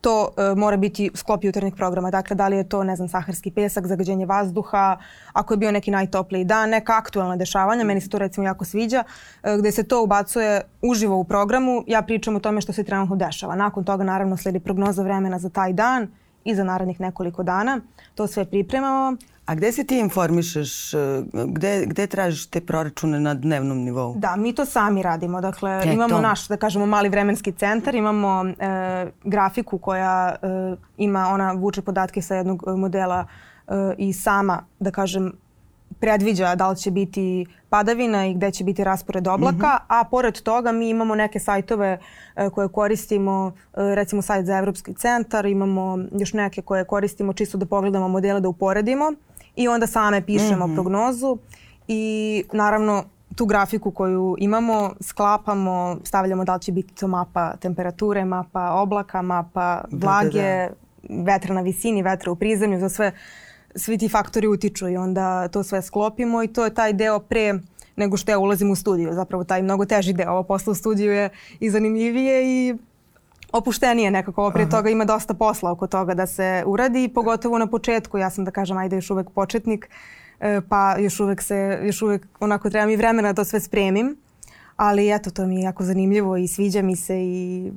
to 0.02 0.22
uh, 0.28 0.58
mora 0.58 0.78
biti 0.78 1.10
sklop 1.16 1.44
jutarnjeg 1.44 1.76
programa. 1.76 2.12
Dakle, 2.12 2.36
da 2.36 2.48
li 2.48 2.58
je 2.58 2.70
to, 2.70 2.84
ne 2.84 2.96
znam, 2.96 3.08
saharski 3.08 3.52
pesak, 3.52 3.88
zagađenje 3.88 4.26
vazduha, 4.26 4.98
ako 5.34 5.54
je 5.54 5.58
bio 5.58 5.72
neki 5.72 5.92
najtopliji 5.92 6.44
dan, 6.44 6.70
neka 6.70 6.98
aktualna 6.98 7.36
dešavanja, 7.36 7.84
meni 7.84 8.02
se 8.02 8.10
to 8.10 8.18
recimo 8.18 8.48
jako 8.48 8.66
sviđa, 8.66 9.04
uh, 9.04 9.60
gde 9.60 9.72
se 9.72 9.84
to 9.84 10.04
ubacuje 10.04 10.62
uživo 10.82 11.18
u 11.18 11.24
programu, 11.24 11.84
ja 11.88 12.02
pričam 12.02 12.36
o 12.36 12.40
tome 12.40 12.62
što 12.62 12.74
se 12.74 12.84
trenutno 12.84 13.16
dešava. 13.16 13.56
Nakon 13.56 13.84
toga 13.84 14.04
naravno 14.04 14.38
sledi 14.38 14.60
prognoza 14.60 15.04
vremena 15.04 15.40
za 15.40 15.50
taj 15.50 15.74
dan 15.74 16.08
i 16.44 16.56
za 16.56 16.64
narednih 16.64 17.00
nekoliko 17.00 17.44
dana. 17.44 17.80
To 18.16 18.28
sve 18.28 18.46
pripremamo. 18.46 19.18
A 19.48 19.56
gde 19.56 19.72
se 19.72 19.84
ti 19.84 20.00
informišeš, 20.00 20.94
e, 20.94 20.98
gde, 21.34 21.86
gde 21.86 22.08
tražiš 22.08 22.46
te 22.52 22.62
proračune 22.62 23.20
na 23.20 23.34
dnevnom 23.34 23.78
nivou? 23.78 24.16
Da, 24.20 24.36
mi 24.36 24.54
to 24.54 24.66
sami 24.66 25.04
radimo. 25.04 25.42
Dakle, 25.42 25.72
e, 25.86 25.94
imamo 25.94 26.16
to. 26.16 26.22
naš, 26.22 26.48
da 26.48 26.58
kažemo, 26.58 26.86
mali 26.86 27.10
vremenski 27.10 27.52
centar, 27.52 27.96
imamo 27.96 28.46
e, 28.46 29.12
grafiku 29.24 29.78
koja 29.78 30.36
e, 30.42 30.76
ima, 30.98 31.28
ona 31.28 31.52
vuče 31.52 31.82
podatke 31.82 32.22
sa 32.22 32.36
jednog 32.36 32.64
modela 32.78 33.26
e, 33.68 33.74
i 33.98 34.14
sama, 34.14 34.66
da 34.80 34.92
kažem, 34.92 35.32
predviđa 36.00 36.56
da 36.56 36.70
li 36.70 36.78
će 36.78 36.92
biti 36.92 37.46
padavina 37.70 38.26
i 38.26 38.34
gde 38.34 38.52
će 38.52 38.64
biti 38.64 38.84
raspored 38.84 39.28
oblaka, 39.28 39.56
mm 39.56 39.80
-hmm. 39.80 39.86
a 39.88 40.04
pored 40.04 40.42
toga 40.42 40.72
mi 40.72 40.90
imamo 40.90 41.16
neke 41.16 41.40
sajtove 41.40 42.00
e, 42.36 42.50
koje 42.50 42.68
koristimo, 42.68 43.52
e, 43.74 43.96
recimo 43.96 44.22
sajt 44.22 44.46
za 44.46 44.58
Evropski 44.58 44.94
centar, 44.94 45.46
imamo 45.46 46.00
još 46.12 46.34
neke 46.34 46.62
koje 46.62 46.84
koristimo 46.84 47.34
čisto 47.34 47.58
da 47.58 47.66
pogledamo 47.66 48.08
modele 48.08 48.40
da 48.40 48.50
uporedimo 48.50 49.14
i 49.58 49.68
onda 49.68 49.88
same 49.88 50.26
pišemo 50.26 50.68
mm 50.68 50.72
-hmm. 50.72 50.76
prognozu 50.76 51.38
i 51.88 52.44
naravno 52.54 53.04
tu 53.36 53.46
grafiku 53.46 53.92
koju 53.92 54.36
imamo 54.40 54.94
sklapamo, 55.02 55.98
stavljamo 56.04 56.46
da 56.46 56.56
li 56.56 56.62
će 56.62 56.72
biti 56.72 56.96
to 56.96 57.08
mapa 57.08 57.56
temperature, 57.56 58.26
mapa 58.26 58.72
oblaka, 58.72 59.22
mapa 59.22 59.84
vlage, 59.92 60.42
da, 60.42 60.70
da, 61.04 61.16
da. 61.16 61.24
vetra 61.24 61.56
na 61.56 61.62
visini, 61.62 62.02
vetra 62.02 62.32
u 62.32 62.36
prizemlju, 62.36 62.80
za 62.80 62.90
sve 62.90 63.12
svi 63.76 63.98
ti 63.98 64.10
faktori 64.10 64.48
utiču 64.48 64.90
i 64.90 64.98
onda 64.98 65.48
to 65.48 65.64
sve 65.64 65.82
sklopimo 65.82 66.44
i 66.44 66.48
to 66.48 66.66
je 66.66 66.74
taj 66.74 66.94
deo 66.94 67.20
pre 67.20 67.60
nego 67.96 68.18
što 68.18 68.32
ja 68.32 68.40
ulazim 68.40 68.72
u 68.72 68.76
studiju. 68.76 69.14
Zapravo 69.14 69.44
taj 69.44 69.62
mnogo 69.62 69.86
teži 69.86 70.14
deo. 70.14 70.32
Ovo 70.32 70.44
posla 70.44 70.72
u 70.72 70.76
studiju 70.76 71.12
je 71.12 71.30
i 71.60 71.70
zanimljivije 71.70 72.44
i 72.46 72.76
opuštenije 73.52 74.12
nekako. 74.12 74.42
Ovo 74.42 74.52
pre 74.52 74.62
Aha. 74.62 74.72
toga 74.72 74.90
ima 74.90 75.06
dosta 75.06 75.34
posla 75.34 75.72
oko 75.72 75.88
toga 75.88 76.14
da 76.14 76.28
se 76.28 76.64
uradi, 76.66 77.10
pogotovo 77.16 77.58
na 77.58 77.68
početku. 77.68 78.18
Ja 78.18 78.30
sam 78.30 78.46
da 78.46 78.52
kažem, 78.52 78.78
ajde 78.78 78.96
još 78.96 79.10
uvek 79.10 79.30
početnik, 79.30 79.90
e, 80.40 80.62
pa 80.70 80.98
još 80.98 81.20
uvek 81.20 81.42
se, 81.42 81.80
još 81.84 82.02
uvek 82.02 82.28
onako 82.40 82.70
treba 82.70 82.86
mi 82.86 82.96
vremena 82.96 83.34
da 83.34 83.36
to 83.36 83.46
sve 83.46 83.60
spremim. 83.60 84.18
Ali 84.76 85.16
eto, 85.16 85.30
to 85.30 85.46
mi 85.46 85.56
je 85.56 85.62
jako 85.62 85.84
zanimljivo 85.84 86.38
i 86.38 86.48
sviđa 86.48 86.82
mi 86.82 86.96
se 86.96 87.16
i 87.18 87.72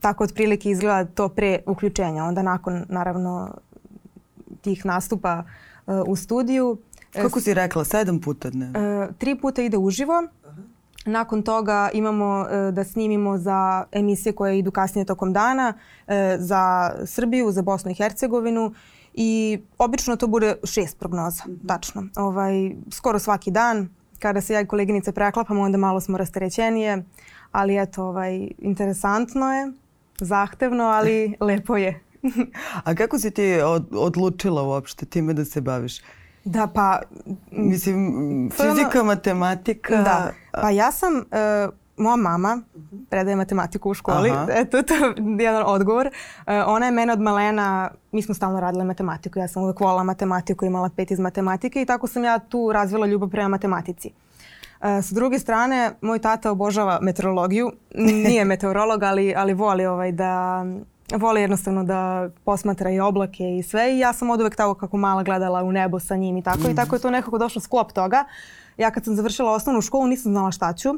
tako 0.00 0.24
otprilike 0.24 0.70
izgleda 0.70 1.04
to 1.04 1.28
pre 1.28 1.58
uključenja. 1.66 2.24
Onda 2.24 2.42
nakon, 2.42 2.84
naravno, 2.88 3.54
tih 4.60 4.86
nastupa 4.86 5.42
uh, 5.86 5.94
u 6.06 6.16
studiju. 6.16 6.78
Kako 7.12 7.40
si 7.40 7.54
rekla, 7.54 7.84
sedam 7.84 8.20
puta 8.20 8.50
dnevno? 8.50 9.04
Uh, 9.04 9.14
tri 9.18 9.34
puta 9.40 9.62
ide 9.62 9.76
uživo. 9.76 10.22
Nakon 11.06 11.42
toga 11.42 11.90
imamo 11.92 12.40
uh, 12.40 12.74
da 12.74 12.84
snimimo 12.84 13.38
za 13.38 13.84
emisije 13.92 14.32
koje 14.32 14.58
idu 14.58 14.70
kasnije 14.70 15.04
tokom 15.04 15.32
dana, 15.32 15.72
uh, 15.76 16.12
za 16.38 16.92
Srbiju, 17.04 17.52
za 17.52 17.62
Bosnu 17.62 17.90
i 17.90 17.94
Hercegovinu 17.94 18.74
i 19.14 19.58
obično 19.78 20.16
to 20.16 20.26
bude 20.26 20.54
šest 20.64 20.98
prognoza, 20.98 21.42
mm 21.46 21.50
-hmm. 21.50 21.68
tačno. 21.68 22.04
Ovaj, 22.16 22.70
skoro 22.90 23.18
svaki 23.18 23.50
dan, 23.50 23.88
kada 24.18 24.40
se 24.40 24.54
ja 24.54 24.60
i 24.60 24.66
koleginice 24.66 25.12
preklapamo, 25.12 25.62
onda 25.62 25.78
malo 25.78 26.00
smo 26.00 26.18
rasterećenije, 26.18 27.04
ali 27.52 27.82
eto, 27.82 28.04
ovaj, 28.04 28.48
interesantno 28.58 29.52
je, 29.52 29.72
zahtevno, 30.20 30.84
ali 30.84 31.34
lepo 31.40 31.76
je. 31.76 32.00
A 32.84 32.94
kako 32.94 33.18
si 33.18 33.30
ti 33.30 33.60
od, 33.64 33.86
odlučila 33.92 34.62
uopšte 34.62 35.06
time 35.06 35.34
da 35.34 35.44
se 35.44 35.60
baviš? 35.60 36.00
Da, 36.46 36.66
pa... 36.66 37.00
Mislim, 37.50 38.50
fizika, 38.50 39.00
ono, 39.00 39.04
matematika... 39.04 39.96
Da, 39.96 40.32
pa 40.52 40.70
ja 40.70 40.92
sam... 40.92 41.14
Uh, 41.16 41.74
moja 41.96 42.16
mama 42.16 42.62
predaje 43.10 43.36
matematiku 43.36 43.90
u 43.90 43.94
školi. 43.94 44.30
Aha. 44.30 44.46
Eto, 44.50 44.82
to 44.82 44.94
je 44.94 45.14
jedan 45.38 45.62
odgovor. 45.66 46.06
Uh, 46.06 46.12
ona 46.66 46.86
je 46.86 46.92
mene 46.92 47.12
od 47.12 47.20
malena, 47.20 47.90
mi 48.12 48.22
smo 48.22 48.34
stalno 48.34 48.60
radile 48.60 48.84
matematiku. 48.84 49.38
Ja 49.38 49.48
sam 49.48 49.62
uvek 49.62 49.80
volila 49.80 50.02
matematiku, 50.02 50.64
imala 50.64 50.90
pet 50.96 51.10
iz 51.10 51.18
matematike 51.18 51.82
i 51.82 51.86
tako 51.86 52.06
sam 52.06 52.24
ja 52.24 52.38
tu 52.38 52.72
razvila 52.72 53.06
ljubav 53.06 53.28
prema 53.28 53.48
matematici. 53.48 54.10
Uh, 54.10 54.86
sa 55.04 55.14
druge 55.14 55.38
strane, 55.38 55.90
moj 56.00 56.18
tata 56.18 56.50
obožava 56.50 56.98
meteorologiju. 57.02 57.72
Nije 57.94 58.44
meteorolog, 58.44 59.02
ali, 59.02 59.34
ali 59.36 59.54
voli 59.54 59.86
ovaj 59.86 60.12
da 60.12 60.64
voli 61.14 61.40
jednostavno 61.40 61.84
da 61.84 62.28
posmatra 62.44 62.90
i 62.90 63.00
oblake 63.00 63.56
i 63.56 63.62
sve 63.62 63.94
i 63.94 63.98
ja 63.98 64.12
sam 64.12 64.30
od 64.30 64.40
uvek 64.40 64.56
tako 64.56 64.74
kako 64.74 64.96
mala 64.96 65.22
gledala 65.22 65.62
u 65.62 65.72
nebo 65.72 66.00
sa 66.00 66.16
njim 66.16 66.36
i 66.36 66.42
tako 66.42 66.68
mm. 66.68 66.70
i 66.70 66.74
tako 66.74 66.96
je 66.96 67.00
to 67.00 67.10
nekako 67.10 67.38
došlo 67.38 67.60
sklop 67.60 67.92
toga. 67.92 68.24
Ja 68.78 68.90
kad 68.90 69.04
sam 69.04 69.16
završila 69.16 69.52
osnovnu 69.52 69.80
školu 69.80 70.06
nisam 70.06 70.32
znala 70.32 70.50
šta 70.50 70.72
ću 70.72 70.88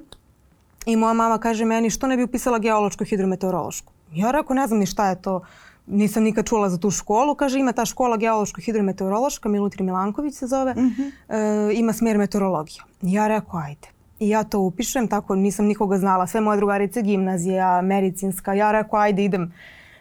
i 0.87 0.97
moja 0.97 1.13
mama 1.13 1.39
kaže 1.39 1.65
meni 1.65 1.91
što 1.91 2.07
ne 2.07 2.17
bi 2.17 2.23
upisala 2.23 2.59
geološku 2.59 3.05
hidrometeorološku. 3.05 3.93
Ja 4.15 4.31
rekao 4.31 4.57
ne 4.57 4.67
znam 4.67 4.79
ni 4.79 4.87
šta 4.87 5.09
je 5.09 5.23
to, 5.23 5.41
nisam 5.87 6.23
nikad 6.23 6.47
čula 6.47 6.71
za 6.71 6.79
tu 6.79 6.91
školu. 6.91 7.35
Kaže 7.35 7.59
ima 7.59 7.73
ta 7.73 7.85
škola 7.85 8.17
geološko 8.17 8.61
hidrometeorološka, 8.61 9.49
Milutri 9.49 9.85
Milanković 9.85 10.35
se 10.35 10.47
zove, 10.47 10.75
mm 10.75 10.79
-hmm. 10.79 11.11
e, 11.29 11.75
ima 11.75 11.93
smjer 11.93 12.19
meteorologija. 12.19 12.83
Ja 13.03 13.29
rekao 13.29 13.61
ajde. 13.61 13.89
I 14.21 14.29
ja 14.29 14.45
to 14.45 14.61
upišem, 14.61 15.09
tako 15.09 15.35
nisam 15.35 15.67
nikoga 15.67 15.99
znala. 15.99 16.27
Sve 16.27 16.41
moje 16.41 16.57
drugarice, 16.57 17.03
gimnazija, 17.03 17.83
medicinska. 17.83 18.55
Ja 18.55 18.73
rekao 18.73 18.99
ajde 18.99 19.25
idem 19.25 19.53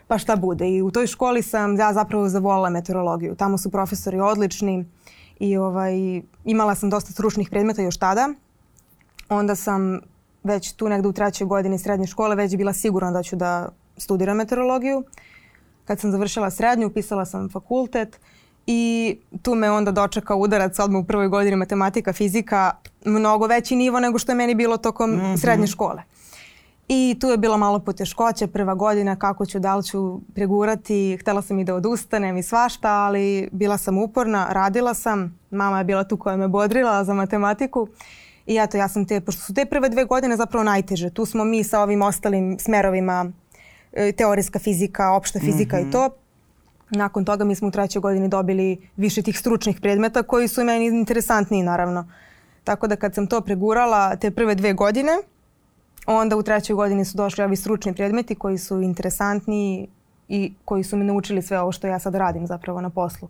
pa 0.07 0.17
šta 0.17 0.35
bude. 0.35 0.69
I 0.69 0.81
u 0.81 0.91
toj 0.91 1.07
školi 1.07 1.41
sam 1.41 1.75
ja 1.75 1.93
zapravo 1.93 2.29
zavolila 2.29 2.69
meteorologiju. 2.69 3.35
Tamo 3.35 3.57
su 3.57 3.69
profesori 3.69 4.19
odlični 4.19 4.85
i 5.39 5.57
ovaj, 5.57 6.21
imala 6.45 6.75
sam 6.75 6.89
dosta 6.89 7.11
stručnih 7.11 7.49
predmeta 7.49 7.81
još 7.81 7.97
tada. 7.97 8.29
Onda 9.29 9.55
sam 9.55 9.99
već 10.43 10.73
tu 10.73 10.89
negde 10.89 11.07
u 11.07 11.13
trećoj 11.13 11.47
godini 11.47 11.79
srednje 11.79 12.07
škole 12.07 12.35
već 12.35 12.55
bila 12.55 12.73
sigurna 12.73 13.11
da 13.11 13.23
ću 13.23 13.35
da 13.35 13.69
studiram 13.97 14.37
meteorologiju. 14.37 15.03
Kad 15.85 15.99
sam 15.99 16.11
završila 16.11 16.51
srednju, 16.51 16.87
upisala 16.87 17.25
sam 17.25 17.49
fakultet 17.49 18.19
i 18.67 19.15
tu 19.41 19.55
me 19.55 19.71
onda 19.71 19.91
dočekao 19.91 20.37
udarac 20.37 20.79
odmah 20.79 21.03
u 21.03 21.07
prvoj 21.07 21.27
godini 21.27 21.55
matematika, 21.55 22.13
fizika, 22.13 22.71
mnogo 23.05 23.47
veći 23.47 23.75
nivo 23.75 23.99
nego 23.99 24.19
što 24.19 24.31
je 24.31 24.35
meni 24.35 24.55
bilo 24.55 24.77
tokom 24.77 25.11
mm 25.11 25.19
-hmm. 25.19 25.41
srednje 25.41 25.67
škole. 25.67 26.03
I 26.87 27.17
tu 27.19 27.27
je 27.27 27.37
bilo 27.37 27.57
malo 27.57 27.79
poteškoće, 27.79 28.47
prva 28.47 28.75
godina 28.75 29.15
kako 29.15 29.45
ću, 29.45 29.59
da 29.59 29.75
li 29.75 29.83
ću 29.83 30.19
pregurati, 30.35 31.17
htela 31.21 31.41
sam 31.41 31.59
i 31.59 31.63
da 31.63 31.75
odustanem 31.75 32.37
i 32.37 32.43
svašta, 32.43 32.91
ali 32.91 33.49
bila 33.51 33.77
sam 33.77 33.97
uporna, 33.97 34.47
radila 34.51 34.93
sam, 34.93 35.39
mama 35.51 35.77
je 35.77 35.83
bila 35.83 36.03
tu 36.03 36.17
koja 36.17 36.37
me 36.37 36.47
bodrila 36.47 37.03
za 37.03 37.13
matematiku. 37.13 37.87
I 38.45 38.57
eto, 38.57 38.77
ja 38.77 38.87
sam 38.87 39.05
te, 39.05 39.21
pošto 39.21 39.41
su 39.41 39.53
te 39.53 39.65
prve 39.65 39.89
dve 39.89 40.05
godine 40.05 40.37
zapravo 40.37 40.63
najteže, 40.63 41.09
tu 41.09 41.25
smo 41.25 41.43
mi 41.43 41.63
sa 41.63 41.81
ovim 41.81 42.01
ostalim 42.01 42.59
smerovima, 42.59 43.31
e, 43.93 44.11
teorijska 44.11 44.59
fizika, 44.59 45.11
opšta 45.11 45.39
fizika 45.39 45.77
mm 45.77 45.79
-hmm. 45.79 45.87
i 45.87 45.91
to. 45.91 46.09
Nakon 46.89 47.25
toga 47.25 47.43
mi 47.43 47.55
smo 47.55 47.67
u 47.67 47.71
trećoj 47.71 47.99
godini 47.99 48.27
dobili 48.27 48.89
više 48.95 49.21
tih 49.21 49.39
stručnih 49.39 49.81
predmeta 49.81 50.23
koji 50.23 50.47
su 50.47 50.63
meni 50.63 50.85
interesantniji 50.85 51.63
naravno. 51.63 52.07
Tako 52.63 52.87
da 52.87 52.95
kad 52.95 53.15
sam 53.15 53.27
to 53.27 53.41
pregurala 53.41 54.15
te 54.15 54.31
prve 54.31 54.55
dve 54.55 54.73
godine, 54.73 55.11
Onda 56.07 56.37
u 56.37 56.43
trećoj 56.43 56.75
godini 56.75 57.05
su 57.05 57.17
došli 57.17 57.43
ovi 57.43 57.55
stručni 57.55 57.93
predmeti 57.93 58.35
koji 58.35 58.57
su 58.57 58.81
interesantni 58.81 59.87
i 60.27 60.53
koji 60.65 60.83
su 60.83 60.97
me 60.97 61.05
naučili 61.05 61.41
sve 61.41 61.59
ovo 61.59 61.71
što 61.71 61.87
ja 61.87 61.99
sad 61.99 62.15
radim 62.15 62.47
zapravo 62.47 62.81
na 62.81 62.89
poslu. 62.89 63.29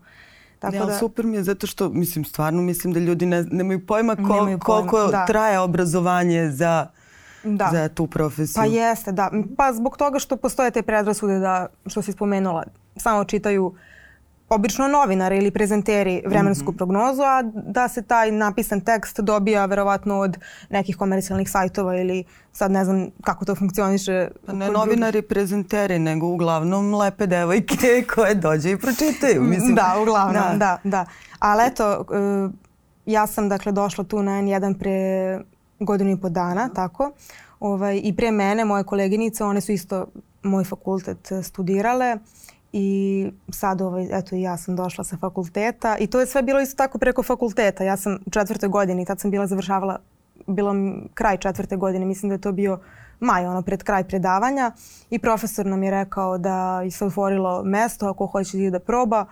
Tako 0.59 0.75
ja, 0.75 0.85
da, 0.85 0.97
super 0.97 1.25
mi 1.25 1.37
je 1.37 1.43
zato 1.43 1.67
što, 1.67 1.89
mislim, 1.89 2.25
stvarno 2.25 2.61
mislim 2.61 2.93
da 2.93 2.99
ljudi 2.99 3.25
ne, 3.25 3.43
nemaju 3.51 3.85
pojma 3.85 4.15
kol, 4.15 4.25
nemaju 4.25 4.59
pojma, 4.59 4.89
koliko 4.91 5.11
da. 5.11 5.25
traje 5.25 5.59
obrazovanje 5.59 6.49
za, 6.51 6.87
da. 7.43 7.69
za 7.71 7.89
tu 7.89 8.07
profesiju. 8.07 8.55
Pa 8.55 8.65
jeste, 8.65 9.11
da. 9.11 9.31
Pa 9.57 9.73
zbog 9.73 9.97
toga 9.97 10.19
što 10.19 10.37
postoje 10.37 10.71
te 10.71 10.81
predrasude 10.81 11.39
da, 11.39 11.67
što 11.85 12.01
si 12.01 12.11
spomenula, 12.11 12.63
samo 12.95 13.23
čitaju 13.23 13.65
uh, 13.65 13.77
obično 14.49 14.87
novinari 14.87 15.37
ili 15.37 15.51
prezenteri 15.51 16.23
vremensku 16.25 16.71
mm 16.71 16.73
-hmm. 16.73 16.77
prognozu, 16.77 17.21
a 17.21 17.41
da 17.53 17.87
se 17.87 18.01
taj 18.01 18.31
napisan 18.31 18.81
tekst 18.81 19.19
dobija 19.19 19.65
verovatno 19.65 20.19
od 20.19 20.37
nekih 20.69 20.97
komercijalnih 20.97 21.51
sajtova 21.51 21.95
ili 21.95 22.23
sad 22.51 22.71
ne 22.71 22.85
znam 22.85 23.09
kako 23.23 23.45
to 23.45 23.55
funkcioniše. 23.55 24.27
Pa 24.45 24.53
ne 24.53 24.69
novinari 24.71 25.21
prezenteri, 25.21 25.99
nego 25.99 26.27
uglavnom 26.27 26.93
lepe 26.93 27.25
devojke 27.25 28.03
koje 28.15 28.35
dođe 28.35 28.71
i 28.71 28.77
pročitaju. 28.77 29.41
Mislim. 29.41 29.75
Da, 29.75 29.95
uglavnom, 30.01 30.33
da, 30.33 30.57
da. 30.57 30.79
da. 30.83 31.05
Ali 31.39 31.63
eto, 31.67 32.05
e, 32.13 32.49
ja 33.05 33.27
sam 33.27 33.49
dakle 33.49 33.71
došla 33.71 34.03
tu 34.03 34.23
na 34.23 34.31
N1 34.31 34.79
pre 34.79 35.39
godinu 35.79 36.11
i 36.11 36.21
po 36.21 36.29
dana, 36.29 36.69
tako. 36.69 37.11
Ovaj, 37.59 38.01
I 38.03 38.15
pre 38.15 38.31
mene, 38.31 38.65
moje 38.65 38.83
koleginice, 38.83 39.43
one 39.43 39.61
su 39.61 39.71
isto 39.71 40.05
moj 40.43 40.63
fakultet 40.63 41.31
studirale 41.43 42.17
i 42.73 43.27
sad 43.49 43.81
ovaj, 43.81 44.07
eto 44.11 44.35
i 44.35 44.41
ja 44.41 44.57
sam 44.57 44.75
došla 44.75 45.03
sa 45.03 45.17
fakulteta 45.17 45.97
i 45.99 46.07
to 46.07 46.19
je 46.19 46.25
sve 46.25 46.41
bilo 46.41 46.61
isto 46.61 46.75
tako 46.75 46.97
preko 46.97 47.23
fakulteta. 47.23 47.83
Ja 47.83 47.97
sam 47.97 48.17
u 48.25 48.29
četvrtoj 48.29 48.69
godini, 48.69 49.05
tad 49.05 49.19
sam 49.19 49.31
bila 49.31 49.47
završavala 49.47 49.99
bilo 50.47 50.75
kraj 51.13 51.37
četvrte 51.37 51.75
godine, 51.75 52.05
mislim 52.05 52.29
da 52.29 52.33
je 52.33 52.41
to 52.41 52.51
bio 52.51 52.79
maj, 53.19 53.45
ono 53.45 53.61
pred 53.61 53.83
kraj 53.83 54.03
predavanja 54.03 54.71
i 55.09 55.19
profesor 55.19 55.65
nam 55.65 55.83
je 55.83 55.91
rekao 55.91 56.37
da 56.37 56.81
je 56.81 56.91
se 56.91 57.05
otvorilo 57.05 57.63
mesto 57.63 58.07
ako 58.07 58.25
hoće 58.25 58.69
da 58.69 58.79
proba. 58.79 59.25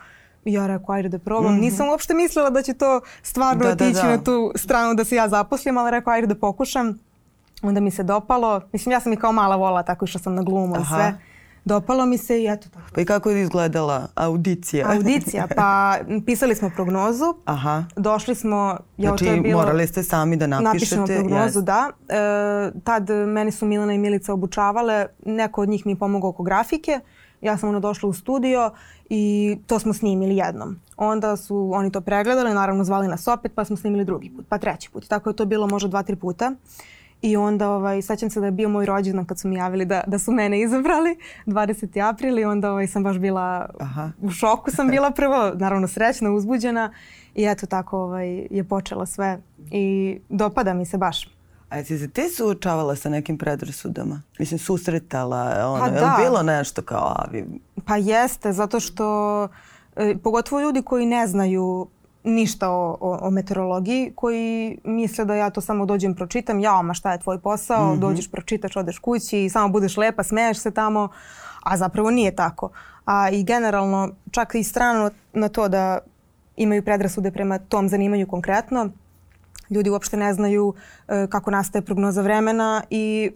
I 0.45 0.53
ja 0.53 0.67
rekao, 0.67 0.95
ajde 0.95 1.09
da 1.09 1.19
probam. 1.19 1.53
Mm 1.53 1.57
-hmm. 1.57 1.61
Nisam 1.61 1.89
uopšte 1.89 2.13
mislila 2.13 2.49
da 2.49 2.61
će 2.61 2.73
to 2.73 3.01
stvarno 3.21 3.63
da, 3.63 3.69
otići 3.69 3.93
da, 3.93 4.01
da. 4.01 4.09
na 4.09 4.23
tu 4.23 4.51
stranu 4.55 4.93
da 4.93 5.03
se 5.03 5.15
ja 5.15 5.29
zaposlim, 5.29 5.77
ali 5.77 5.91
rekao, 5.91 6.13
ajde 6.13 6.27
da 6.27 6.35
pokušam. 6.35 6.99
Onda 7.61 7.79
mi 7.79 7.91
se 7.91 8.03
dopalo. 8.03 8.61
Mislim, 8.73 8.93
ja 8.93 8.99
sam 8.99 9.13
i 9.13 9.17
kao 9.17 9.31
mala 9.31 9.55
vola, 9.55 9.83
tako 9.83 10.05
išla 10.05 10.21
sam 10.21 10.35
na 10.35 10.41
glumu 10.41 10.75
i 10.81 10.85
sve. 10.85 11.17
Dopalo 11.65 12.05
mi 12.05 12.17
se 12.17 12.41
i 12.41 12.47
eto 12.47 12.69
tako. 12.69 12.85
Pa 12.93 13.01
i 13.01 13.05
kako 13.05 13.29
je 13.29 13.41
izgledala 13.41 14.07
audicija? 14.15 14.87
Audicija, 14.91 15.47
pa 15.57 15.97
pisali 16.25 16.55
smo 16.55 16.71
prognozu. 16.75 17.35
Aha. 17.45 17.83
Došli 17.95 18.35
smo... 18.35 18.77
Jo, 18.97 19.07
znači 19.07 19.25
to 19.25 19.31
je 19.31 19.41
bilo, 19.41 19.59
morali 19.59 19.87
ste 19.87 20.03
sami 20.03 20.37
da 20.37 20.47
napišete? 20.47 20.95
Napišemo 20.95 21.05
prognozu, 21.05 21.59
yes. 21.59 21.63
da. 21.63 21.89
E, 22.09 22.71
tad 22.83 23.09
meni 23.09 23.51
su 23.51 23.65
Milana 23.65 23.93
i 23.93 23.97
Milica 23.97 24.33
obučavale. 24.33 25.05
Neko 25.25 25.61
od 25.61 25.69
njih 25.69 25.85
mi 25.85 25.91
je 25.91 25.95
pomogao 25.95 26.29
oko 26.29 26.43
grafike. 26.43 26.99
Ja 27.41 27.57
sam 27.57 27.69
ono 27.69 27.79
došla 27.79 28.09
u 28.09 28.13
studio 28.13 28.71
i 29.09 29.57
to 29.67 29.79
smo 29.79 29.93
snimili 29.93 30.37
jednom. 30.37 30.79
Onda 30.97 31.37
su 31.37 31.71
oni 31.73 31.91
to 31.91 32.01
pregledali, 32.01 32.53
naravno 32.53 32.83
zvali 32.83 33.07
nas 33.07 33.27
opet, 33.27 33.51
pa 33.55 33.65
smo 33.65 33.75
snimili 33.75 34.05
drugi 34.05 34.31
put, 34.35 34.45
pa 34.49 34.57
treći 34.57 34.89
put. 34.91 35.07
Tako 35.07 35.29
je 35.29 35.35
to 35.35 35.45
bilo 35.45 35.67
možda 35.67 35.89
dva, 35.89 36.03
tri 36.03 36.15
puta. 36.15 36.51
I 37.21 37.37
onda 37.37 37.69
ovaj, 37.69 38.01
sećam 38.01 38.29
se 38.29 38.39
da 38.39 38.45
je 38.45 38.51
bio 38.51 38.69
moj 38.69 38.85
rođendan 38.85 39.25
kad 39.25 39.39
su 39.39 39.47
mi 39.47 39.55
javili 39.55 39.85
da, 39.85 40.03
da 40.07 40.19
su 40.19 40.31
mene 40.31 40.61
izabrali 40.61 41.17
20. 41.45 42.09
april 42.09 42.39
i 42.39 42.45
onda 42.45 42.71
ovaj, 42.71 42.87
sam 42.87 43.03
baš 43.03 43.17
bila 43.17 43.69
Aha. 43.79 44.11
u 44.21 44.31
šoku 44.31 44.71
sam 44.71 44.87
bila 44.87 45.11
prvo, 45.11 45.51
naravno 45.55 45.87
srećna, 45.87 46.31
uzbuđena 46.31 46.93
i 47.35 47.43
eto 47.43 47.65
tako 47.65 47.99
ovaj, 47.99 48.47
je 48.49 48.63
počelo 48.63 49.05
sve 49.05 49.39
i 49.71 50.17
dopada 50.29 50.73
mi 50.73 50.85
se 50.85 50.97
baš. 50.97 51.35
A 51.69 51.77
jesi 51.77 51.97
se 51.97 52.07
ti 52.07 52.29
suočavala 52.29 52.95
sa 52.95 53.09
nekim 53.09 53.37
predrasudama? 53.37 54.21
Mislim, 54.39 54.59
susretala, 54.59 55.67
ono, 55.67 55.79
pa 55.79 55.89
da. 55.89 55.97
je 55.97 56.29
bilo 56.29 56.43
nešto 56.43 56.81
kao 56.81 57.13
avi? 57.15 57.45
Pa 57.85 57.97
jeste, 57.97 58.53
zato 58.53 58.79
što 58.79 59.47
e, 59.95 60.15
pogotovo 60.23 60.61
ljudi 60.61 60.81
koji 60.81 61.05
ne 61.05 61.27
znaju 61.27 61.87
ništa 62.25 62.69
o, 62.69 62.97
o, 63.01 63.17
o 63.21 63.29
meteorologiji 63.29 64.11
koji 64.15 64.77
misle 64.83 65.25
da 65.25 65.35
ja 65.35 65.49
to 65.49 65.61
samo 65.61 65.85
dođem 65.85 66.15
pročitam, 66.15 66.59
ja, 66.59 66.81
ma 66.81 66.93
šta 66.93 67.11
je 67.11 67.19
tvoj 67.19 67.39
posao, 67.39 67.85
mm 67.85 67.95
-hmm. 67.95 67.99
dođeš, 67.99 68.31
pročitaš, 68.31 68.75
odeš 68.75 68.99
kući 68.99 69.45
i 69.45 69.49
samo 69.49 69.69
budeš 69.69 69.97
lepa, 69.97 70.23
smeješ 70.23 70.57
se 70.57 70.71
tamo, 70.71 71.09
a 71.63 71.77
zapravo 71.77 72.11
nije 72.11 72.35
tako. 72.35 72.69
A 73.05 73.29
i 73.29 73.43
generalno, 73.43 74.09
čak 74.31 74.55
i 74.55 74.63
strano 74.63 75.11
na 75.33 75.49
to 75.49 75.67
da 75.67 75.99
imaju 76.55 76.83
predrasude 76.83 77.31
prema 77.31 77.57
tom 77.59 77.89
zanimanju 77.89 78.27
konkretno, 78.27 78.89
ljudi 79.69 79.89
uopšte 79.89 80.17
ne 80.17 80.33
znaju 80.33 80.73
e, 81.07 81.27
kako 81.29 81.51
nastaje 81.51 81.81
prognoza 81.81 82.21
vremena 82.21 82.83
i 82.89 83.31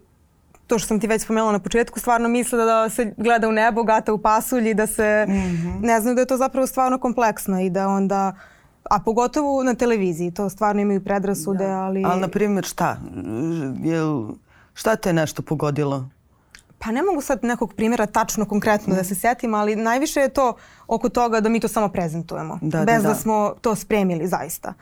to 0.68 0.80
što 0.80 0.88
sam 0.88 1.00
ti 1.00 1.08
već 1.08 1.22
spomenula 1.22 1.52
na 1.52 1.60
početku, 1.60 2.00
stvarno 2.00 2.30
misle 2.30 2.66
da 2.66 2.90
se 2.90 3.14
gleda 3.18 3.50
u 3.50 3.52
nebo, 3.52 3.84
gata 3.84 4.14
u 4.14 4.18
pasulji, 4.18 4.74
da 4.74 4.88
se 4.88 5.26
mm 5.28 5.32
-hmm. 5.32 5.82
ne 5.82 6.02
znaju 6.02 6.16
da 6.16 6.22
je 6.22 6.28
to 6.28 6.38
zapravo 6.38 6.68
stvarno 6.68 6.98
kompleksno 6.98 7.62
i 7.62 7.70
da 7.70 7.88
onda 7.88 8.34
A 8.90 9.00
pogotovo 9.00 9.64
na 9.64 9.74
televiziji, 9.74 10.32
to 10.32 10.50
stvarno 10.50 10.82
imaju 10.82 11.04
predrasude, 11.04 11.66
da. 11.66 11.82
ali... 11.82 12.04
Ali, 12.06 12.22
na 12.22 12.28
primjer, 12.28 12.66
šta? 12.66 12.98
Jel, 13.84 14.28
šta 14.74 14.96
te 14.96 15.14
nešto 15.14 15.42
pogodilo? 15.42 16.10
Pa 16.80 16.92
ne 16.92 17.04
mogu 17.04 17.22
sad 17.22 17.44
nekog 17.44 17.74
primjera 17.74 18.06
tačno, 18.06 18.46
konkretno 18.46 18.94
mm. 18.94 18.98
da 18.98 19.04
se 19.04 19.16
setim, 19.16 19.54
ali 19.54 19.76
najviše 19.76 20.20
je 20.20 20.30
to 20.30 20.54
oko 20.88 21.10
toga 21.10 21.40
da 21.40 21.50
mi 21.50 21.60
to 21.60 21.68
samo 21.68 21.90
prezentujemo. 21.90 22.60
Da, 22.62 22.80
da 22.80 22.86
bez 22.86 22.96
da, 22.96 23.02
da. 23.02 23.08
da 23.08 23.16
smo 23.16 23.54
to 23.62 23.76
spremili 23.76 24.28
zaista. 24.28 24.74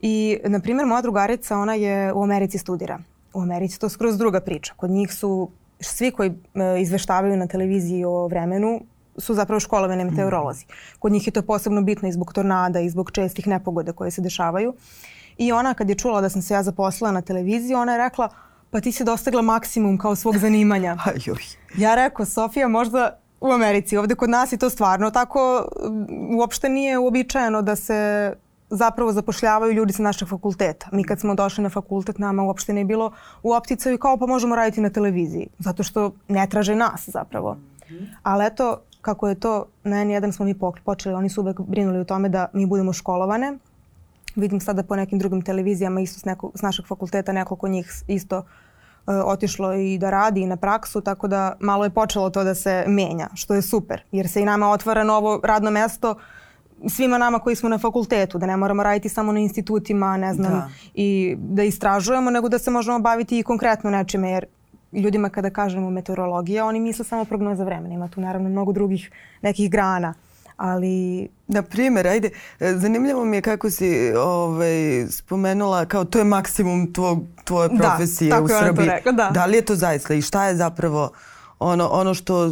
I, 0.00 0.38
na 0.44 0.60
primjer, 0.60 0.86
moja 0.86 1.02
drugarica, 1.02 1.58
ona 1.58 1.74
je 1.74 2.12
u 2.12 2.22
Americi 2.22 2.58
studira. 2.58 2.98
U 3.34 3.40
Americi 3.40 3.80
to 3.80 3.88
skroz 3.88 4.18
druga 4.18 4.40
priča. 4.40 4.74
Kod 4.76 4.90
njih 4.90 5.14
su 5.14 5.50
svi 5.80 6.10
koji 6.10 6.30
e, 6.30 6.80
izveštavaju 6.80 7.36
na 7.36 7.46
televiziji 7.46 8.04
o 8.04 8.26
vremenu 8.26 8.80
su 9.18 9.34
zapravo 9.34 9.60
školovane 9.60 10.04
meteorolozi. 10.04 10.64
Kod 10.98 11.12
njih 11.12 11.26
je 11.26 11.32
to 11.32 11.42
posebno 11.42 11.82
bitno 11.82 12.08
i 12.08 12.12
zbog 12.12 12.32
tornada 12.32 12.80
i 12.80 12.90
zbog 12.90 13.10
čestih 13.10 13.46
nepogoda 13.46 13.92
koje 13.92 14.10
se 14.10 14.20
dešavaju. 14.20 14.74
I 15.38 15.52
ona 15.52 15.74
kad 15.74 15.88
je 15.88 15.94
čula 15.94 16.20
da 16.20 16.28
sam 16.28 16.42
se 16.42 16.54
ja 16.54 16.62
zaposlila 16.62 17.12
na 17.12 17.22
televiziji, 17.22 17.74
ona 17.74 17.92
je 17.92 17.98
rekla 17.98 18.28
pa 18.74 18.80
ti 18.80 18.92
si 18.92 19.04
dostigla 19.04 19.42
maksimum 19.42 19.98
kao 19.98 20.16
svog 20.16 20.38
zanimanja. 20.38 20.96
ja 21.84 21.94
rekao, 21.94 22.26
Sofija, 22.26 22.68
možda 22.68 23.18
u 23.40 23.52
Americi, 23.52 23.96
ovde 23.96 24.14
kod 24.14 24.30
nas 24.30 24.52
je 24.52 24.58
to 24.58 24.70
stvarno 24.70 25.10
tako, 25.10 25.68
uopšte 26.38 26.68
nije 26.68 26.98
uobičajeno 26.98 27.62
da 27.62 27.76
se 27.76 28.32
zapravo 28.70 29.12
zapošljavaju 29.12 29.72
ljudi 29.72 29.92
sa 29.92 30.02
našeg 30.02 30.28
fakulteta. 30.28 30.88
Mi 30.92 31.04
kad 31.04 31.20
smo 31.20 31.34
došli 31.34 31.62
na 31.62 31.70
fakultet, 31.70 32.18
nama 32.18 32.42
uopšte 32.42 32.72
ne 32.72 32.84
bilo 32.84 33.12
u 33.42 33.52
opticaju 33.52 33.98
kao 33.98 34.16
pa 34.16 34.26
možemo 34.26 34.56
raditi 34.56 34.80
na 34.80 34.90
televiziji, 34.90 35.46
zato 35.58 35.82
što 35.82 36.12
ne 36.28 36.46
traže 36.46 36.74
nas 36.74 37.08
zapravo. 37.08 37.56
Ali 38.22 38.46
eto, 38.46 38.80
kako 39.04 39.28
je 39.28 39.34
to 39.34 39.66
na 39.84 39.96
N1 39.96 40.32
smo 40.32 40.44
mi 40.44 40.54
počeli, 40.84 41.14
oni 41.14 41.28
su 41.28 41.40
uvek 41.40 41.60
brinuli 41.60 41.98
o 41.98 42.04
tome 42.04 42.28
da 42.28 42.46
mi 42.52 42.66
budemo 42.66 42.92
školovane. 42.92 43.58
Vidim 44.36 44.60
sada 44.60 44.82
po 44.82 44.96
nekim 44.96 45.18
drugim 45.18 45.42
televizijama 45.42 46.00
isto 46.00 46.20
s, 46.20 46.24
neko, 46.24 46.50
s 46.54 46.62
našeg 46.62 46.86
fakulteta 46.86 47.32
nekoliko 47.32 47.68
njih 47.68 48.02
isto 48.08 48.38
uh, 48.38 48.44
otišlo 49.24 49.74
i 49.74 49.98
da 49.98 50.10
radi 50.10 50.40
i 50.40 50.46
na 50.46 50.56
praksu, 50.56 51.00
tako 51.00 51.28
da 51.28 51.56
malo 51.60 51.84
je 51.84 51.90
počelo 51.90 52.30
to 52.30 52.44
da 52.44 52.54
se 52.54 52.84
menja, 52.88 53.28
što 53.34 53.54
je 53.54 53.62
super, 53.62 54.02
jer 54.12 54.28
se 54.28 54.42
i 54.42 54.44
nama 54.44 54.70
otvara 54.70 55.04
novo 55.04 55.40
radno 55.44 55.70
mesto 55.70 56.14
svima 56.88 57.18
nama 57.18 57.38
koji 57.38 57.56
smo 57.56 57.68
na 57.68 57.78
fakultetu, 57.78 58.38
da 58.38 58.46
ne 58.46 58.56
moramo 58.56 58.82
raditi 58.82 59.08
samo 59.08 59.32
na 59.32 59.40
institutima, 59.40 60.16
ne 60.16 60.34
znam, 60.34 60.52
da. 60.52 60.68
i 60.94 61.36
da 61.38 61.62
istražujemo, 61.62 62.30
nego 62.30 62.48
da 62.48 62.58
se 62.58 62.70
možemo 62.70 62.98
baviti 62.98 63.38
i 63.38 63.42
konkretno 63.42 63.90
nečime, 63.90 64.30
jer 64.30 64.46
ljudima 64.94 65.28
kada 65.28 65.50
kažemo 65.50 65.90
meteorologija, 65.90 66.66
oni 66.66 66.80
misle 66.80 67.04
samo 67.04 67.24
prognoza 67.24 67.64
vremena. 67.64 67.94
Ima 67.94 68.08
tu 68.08 68.20
naravno 68.20 68.48
mnogo 68.48 68.72
drugih 68.72 69.10
nekih 69.42 69.70
grana. 69.70 70.14
Ali... 70.56 71.28
Na 71.46 71.62
primjer, 71.62 72.06
ajde, 72.06 72.30
zanimljivo 72.60 73.24
mi 73.24 73.36
je 73.36 73.42
kako 73.42 73.70
si 73.70 74.12
ovaj, 74.16 75.06
spomenula 75.10 75.84
kao 75.84 76.04
to 76.04 76.18
je 76.18 76.24
maksimum 76.24 76.92
tvoj, 76.92 77.16
tvoje 77.44 77.68
da, 77.68 77.78
profesije 77.78 78.30
da, 78.30 78.40
u 78.42 78.48
Srbiji. 78.48 78.86
Rekla, 78.86 79.12
da. 79.12 79.30
da 79.34 79.46
li 79.46 79.56
je 79.56 79.62
to 79.62 79.74
zaista 79.74 80.14
i 80.14 80.22
šta 80.22 80.46
je 80.46 80.56
zapravo 80.56 81.10
ono, 81.58 81.88
ono 81.88 82.14
što 82.14 82.50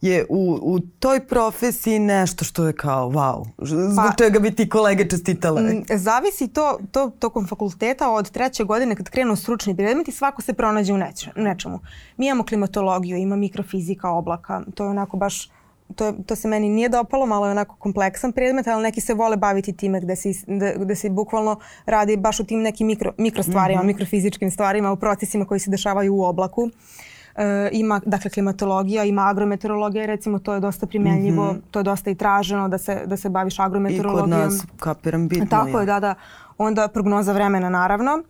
je 0.00 0.26
u, 0.28 0.58
u 0.62 0.80
toj 0.80 1.26
profesiji 1.26 1.98
nešto 1.98 2.44
što 2.44 2.66
je 2.66 2.72
kao 2.72 3.10
wow, 3.10 3.46
zbog 3.58 4.04
pa, 4.06 4.24
čega 4.24 4.38
bi 4.38 4.54
ti 4.54 4.68
kolege 4.68 5.08
čestitale? 5.08 5.62
Mm, 5.62 5.82
zavisi 5.94 6.48
to, 6.48 6.78
to 6.92 7.10
tokom 7.18 7.46
fakulteta 7.46 8.10
od 8.10 8.30
treće 8.30 8.64
godine 8.64 8.96
kad 8.96 9.08
krenu 9.08 9.36
stručni 9.36 9.76
predmeti, 9.76 10.12
svako 10.12 10.42
se 10.42 10.52
pronađe 10.52 10.92
u 10.92 10.98
neč, 10.98 11.28
nečemu. 11.36 11.80
Mi 12.16 12.26
imamo 12.26 12.44
klimatologiju, 12.44 13.16
ima 13.16 13.36
mikrofizika 13.36 14.10
oblaka, 14.10 14.62
to 14.74 14.84
je 14.84 14.90
onako 14.90 15.16
baš 15.16 15.50
to, 15.94 16.12
to 16.26 16.36
se 16.36 16.48
meni 16.48 16.68
nije 16.68 16.88
dopalo, 16.88 17.26
malo 17.26 17.46
je 17.46 17.50
onako 17.50 17.76
kompleksan 17.76 18.32
predmet, 18.32 18.66
ali 18.66 18.82
neki 18.82 19.00
se 19.00 19.14
vole 19.14 19.36
baviti 19.36 19.72
time 19.72 20.00
gde 20.00 20.16
se, 20.16 20.32
gde 20.76 20.96
se 20.96 21.10
bukvalno 21.10 21.60
radi 21.86 22.16
baš 22.16 22.40
u 22.40 22.44
tim 22.44 22.62
nekim 22.62 22.86
mikro, 22.86 23.12
mikro 23.18 23.42
stvarima, 23.42 23.80
mm 23.80 23.84
-hmm. 23.84 23.86
mikrofizičkim 23.86 24.50
stvarima, 24.50 24.92
u 24.92 24.96
procesima 24.96 25.44
koji 25.44 25.60
se 25.60 25.70
dešavaju 25.70 26.14
u 26.14 26.24
oblaku. 26.24 26.62
Uh, 26.62 26.70
E, 27.36 27.68
ima 27.72 28.00
dakle 28.06 28.30
klimatologija, 28.30 29.04
ima 29.04 29.22
agrometeorologija, 29.22 30.06
recimo 30.06 30.38
to 30.38 30.54
je 30.54 30.60
dosta 30.60 30.86
primenljivo, 30.86 31.52
mm 31.52 31.56
-hmm. 31.56 31.60
to 31.70 31.78
je 31.78 31.82
dosta 31.82 32.10
i 32.10 32.14
traženo 32.14 32.68
da 32.68 32.78
se, 32.78 33.02
da 33.06 33.16
se 33.16 33.28
baviš 33.28 33.58
agrometeorologijom. 33.58 34.40
I 34.40 34.42
kod 34.42 34.52
nas, 34.52 34.66
kapiram, 34.78 35.28
bitno 35.28 35.46
Tako 35.50 35.80
je, 35.80 35.86
da, 35.86 36.00
da. 36.00 36.14
Onda 36.58 36.88
prognoza 36.88 37.32
vremena 37.32 37.68
naravno. 37.68 38.22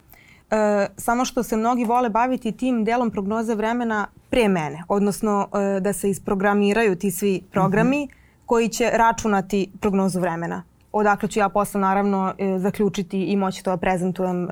E, 0.51 0.87
samo 0.97 1.25
što 1.25 1.43
se 1.43 1.57
mnogi 1.57 1.85
vole 1.85 2.11
baviti 2.11 2.53
tim 2.53 2.85
delom 2.85 3.11
prognoze 3.11 3.55
vremena 3.55 4.07
pre 4.31 4.49
mene, 4.49 4.83
odnosno 4.89 5.49
e, 5.77 5.81
da 5.81 5.93
se 5.93 6.11
isprogramiraju 6.11 6.97
ti 6.97 7.11
svi 7.11 7.43
programi 7.53 8.05
mm 8.05 8.09
-hmm. 8.09 8.47
koji 8.47 8.69
će 8.69 8.91
računati 8.93 9.71
prognozu 9.81 10.21
vremena 10.21 10.63
odakle 10.95 11.29
ću 11.29 11.39
ja 11.39 11.49
posle 11.49 11.81
naravno 11.81 12.35
e, 12.39 12.59
zaključiti 12.59 13.25
i 13.25 13.37
moći 13.37 13.65
to 13.65 13.71
da 13.71 13.77
prezentujem 13.77 14.45
e, 14.45 14.49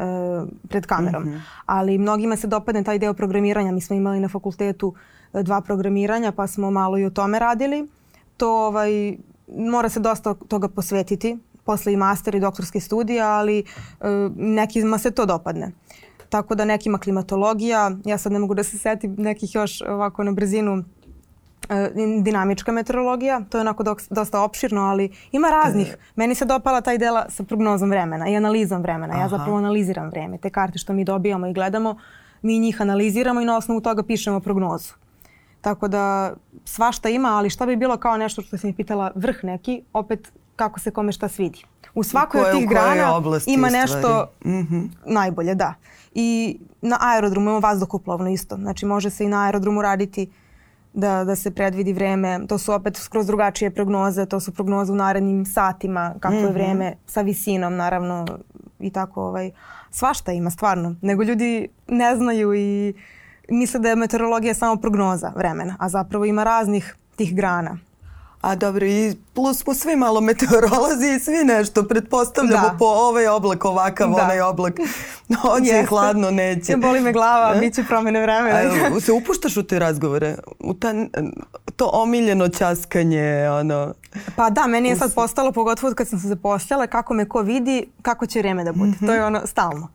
pred 0.68 0.86
kamerom. 0.86 1.22
Mm 1.22 1.28
-hmm. 1.28 1.40
Ali 1.66 1.98
mnogima 1.98 2.36
se 2.36 2.46
dopadne 2.46 2.84
taj 2.84 2.98
deo 2.98 3.14
programiranja. 3.14 3.72
Mi 3.72 3.80
smo 3.80 3.96
imali 3.96 4.20
na 4.20 4.28
fakultetu 4.28 4.94
e, 5.32 5.42
dva 5.42 5.60
programiranja 5.60 6.32
pa 6.32 6.46
smo 6.46 6.70
malo 6.70 6.98
i 6.98 7.04
o 7.04 7.10
tome 7.10 7.38
radili. 7.38 7.88
To 8.36 8.66
ovaj, 8.66 9.16
mora 9.56 9.88
se 9.88 10.00
dosta 10.00 10.34
toga 10.34 10.68
posvetiti. 10.68 11.38
Posle 11.64 11.92
i 11.92 11.96
master 11.96 12.34
i 12.34 12.40
doktorske 12.40 12.80
studije, 12.80 13.22
ali 13.22 13.58
e, 13.58 13.64
nekima 14.36 14.98
se 14.98 15.10
to 15.10 15.26
dopadne. 15.26 15.72
Tako 16.28 16.54
da 16.54 16.64
nekima 16.64 16.98
klimatologija, 16.98 17.90
ja 18.04 18.18
sad 18.18 18.32
ne 18.32 18.38
mogu 18.38 18.54
da 18.54 18.62
se 18.62 18.78
setim 18.78 19.14
nekih 19.18 19.54
još 19.54 19.82
ovako 19.82 20.24
na 20.24 20.32
brzinu 20.32 20.84
dinamička 22.22 22.72
meteorologija, 22.72 23.40
to 23.48 23.58
je 23.58 23.60
onako 23.60 23.84
dosta 24.10 24.40
opširno, 24.40 24.82
ali 24.82 25.10
ima 25.32 25.48
raznih. 25.50 25.88
E. 25.92 25.96
Meni 26.16 26.34
se 26.34 26.44
dopala 26.44 26.80
taj 26.80 26.98
dela 26.98 27.26
sa 27.28 27.42
prognozom 27.42 27.90
vremena 27.90 28.28
i 28.28 28.36
analizom 28.36 28.82
vremena. 28.82 29.14
Aha. 29.14 29.22
Ja 29.22 29.28
zapravo 29.28 29.56
analiziram 29.56 30.08
vreme. 30.08 30.38
Te 30.38 30.50
karte 30.50 30.78
što 30.78 30.92
mi 30.92 31.04
dobijamo 31.04 31.46
i 31.46 31.52
gledamo, 31.52 31.96
mi 32.42 32.58
njih 32.58 32.80
analiziramo 32.80 33.40
i 33.40 33.44
na 33.44 33.56
osnovu 33.56 33.80
toga 33.80 34.02
pišemo 34.02 34.40
prognozu. 34.40 34.92
Tako 35.60 35.88
da 35.88 36.34
svašta 36.64 37.08
ima, 37.08 37.28
ali 37.28 37.50
šta 37.50 37.66
bi 37.66 37.76
bilo 37.76 37.96
kao 37.96 38.16
nešto 38.16 38.42
što 38.42 38.58
si 38.58 38.66
mi 38.66 38.74
pitala 38.74 39.10
vrh 39.14 39.36
neki, 39.42 39.82
opet 39.92 40.32
kako 40.56 40.80
se 40.80 40.90
kome 40.90 41.12
šta 41.12 41.28
svidi. 41.28 41.64
U 41.94 42.02
svakoj 42.02 42.40
od 42.40 42.56
tih 42.56 42.68
grana 42.68 43.22
ima 43.46 43.70
nešto 43.70 44.26
mm 44.44 44.50
-hmm. 44.50 44.88
najbolje, 45.06 45.54
da. 45.54 45.74
I 46.14 46.58
na 46.80 46.98
aerodromu 47.00 47.44
imamo 47.44 47.60
vazduhoplovno 47.60 48.30
isto. 48.30 48.56
Znači 48.56 48.86
može 48.86 49.10
se 49.10 49.24
i 49.24 49.28
na 49.28 49.44
aerodromu 49.44 49.82
raditi 49.82 50.30
da, 50.94 51.24
da 51.24 51.36
se 51.36 51.50
predvidi 51.50 51.92
vreme. 51.92 52.40
To 52.48 52.58
su 52.58 52.72
opet 52.72 52.96
skroz 52.96 53.26
drugačije 53.26 53.70
prognoze, 53.70 54.26
to 54.26 54.40
su 54.40 54.54
prognoze 54.54 54.92
u 54.92 54.96
narednim 54.96 55.46
satima, 55.46 56.14
kako 56.20 56.34
mm 56.34 56.38
-hmm. 56.38 56.42
je 56.42 56.50
mhm. 56.50 56.54
vreme 56.54 56.94
sa 57.06 57.20
visinom 57.20 57.76
naravno 57.76 58.26
i 58.80 58.90
tako 58.90 59.22
ovaj, 59.22 59.50
svašta 59.90 60.32
ima 60.32 60.50
stvarno. 60.50 60.94
Nego 61.02 61.22
ljudi 61.22 61.68
ne 61.88 62.16
znaju 62.16 62.54
i 62.54 62.94
misle 63.48 63.80
da 63.80 63.88
je 63.88 63.96
meteorologija 63.96 64.54
samo 64.54 64.76
prognoza 64.76 65.32
vremena, 65.36 65.76
a 65.78 65.88
zapravo 65.88 66.24
ima 66.24 66.44
raznih 66.44 66.96
tih 67.16 67.36
grana. 67.36 67.78
A 68.42 68.54
dobro, 68.54 68.86
i 68.86 69.16
plus 69.34 69.58
smo 69.58 69.74
svi 69.74 69.96
malo 69.96 70.20
meteorolozi 70.20 71.06
i 71.16 71.20
svi 71.20 71.44
nešto 71.44 71.82
pretpostavljamo 71.82 72.68
da. 72.68 72.76
po 72.78 72.84
ovaj 72.84 73.28
oblak 73.28 73.64
ovakav, 73.64 74.10
da. 74.10 74.22
onaj 74.22 74.40
oblak. 74.40 74.80
Hoće 75.42 75.80
i 75.82 75.86
hladno, 75.86 76.30
neće. 76.30 76.76
Boli 76.76 77.00
me 77.00 77.12
glava, 77.12 77.56
e? 77.56 77.58
bit 77.58 77.74
će 77.74 77.84
promene 77.84 78.20
vremena. 78.22 78.58
A, 78.96 79.00
se 79.00 79.12
upuštaš 79.12 79.56
u 79.56 79.62
te 79.62 79.78
razgovore? 79.78 80.36
U 80.58 80.74
ta, 80.74 80.94
to 81.76 81.90
omiljeno 81.92 82.48
časkanje, 82.48 83.48
ono... 83.50 83.94
Pa 84.36 84.50
da, 84.50 84.66
meni 84.66 84.88
je 84.88 84.96
sad 84.96 85.14
postalo, 85.14 85.52
pogotovo 85.52 85.94
kad 85.94 86.08
sam 86.08 86.18
se 86.18 86.28
zaposlala, 86.28 86.86
kako 86.86 87.14
me 87.14 87.28
ko 87.28 87.40
vidi, 87.40 87.86
kako 88.02 88.26
će 88.26 88.38
vreme 88.38 88.64
da 88.64 88.72
bude. 88.72 88.90
Mm 88.90 88.94
-hmm. 89.00 89.06
To 89.06 89.12
je 89.12 89.24
ono 89.24 89.46
stalno 89.46 89.88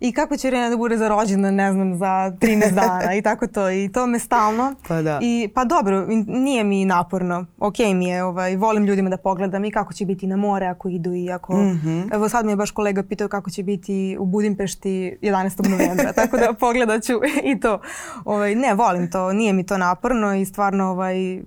i 0.00 0.12
kako 0.12 0.36
će 0.36 0.50
Rena 0.50 0.70
da 0.70 0.76
bude 0.76 0.96
za 0.96 1.08
rođendan, 1.08 1.54
ne 1.54 1.72
znam, 1.72 1.98
za 1.98 2.06
13 2.40 2.74
dana 2.80 3.14
i 3.14 3.22
tako 3.22 3.46
to. 3.46 3.70
I 3.70 3.90
to 3.92 4.06
me 4.06 4.18
stalno. 4.18 4.74
Pa 4.88 5.02
da. 5.02 5.18
I, 5.22 5.48
pa 5.54 5.64
dobro, 5.64 6.06
nije 6.26 6.64
mi 6.64 6.84
naporno. 6.84 7.46
Ok 7.58 7.78
mi 7.78 8.08
je, 8.08 8.24
ovaj, 8.24 8.56
volim 8.56 8.84
ljudima 8.84 9.10
da 9.10 9.16
pogledam 9.16 9.64
i 9.64 9.70
kako 9.70 9.92
će 9.92 10.04
biti 10.04 10.26
na 10.26 10.36
more 10.36 10.66
ako 10.66 10.88
idu 10.88 11.14
i 11.14 11.30
ako... 11.30 11.56
Mm 11.56 11.80
-hmm. 11.84 12.14
Evo 12.14 12.28
sad 12.28 12.44
mi 12.46 12.52
je 12.52 12.56
baš 12.56 12.70
kolega 12.70 13.02
pitao 13.02 13.28
kako 13.28 13.50
će 13.50 13.62
biti 13.62 14.16
u 14.20 14.26
Budimpešti 14.26 15.18
11. 15.22 15.68
novembra, 15.68 16.12
tako 16.12 16.36
da 16.36 16.52
pogledat 16.60 17.02
ću 17.02 17.12
i 17.44 17.60
to. 17.60 17.80
Ovaj, 18.24 18.54
ne, 18.54 18.74
volim 18.74 19.10
to, 19.10 19.32
nije 19.32 19.52
mi 19.52 19.66
to 19.66 19.78
naporno 19.78 20.34
i 20.34 20.44
stvarno 20.44 20.84
ovaj, 20.84 21.42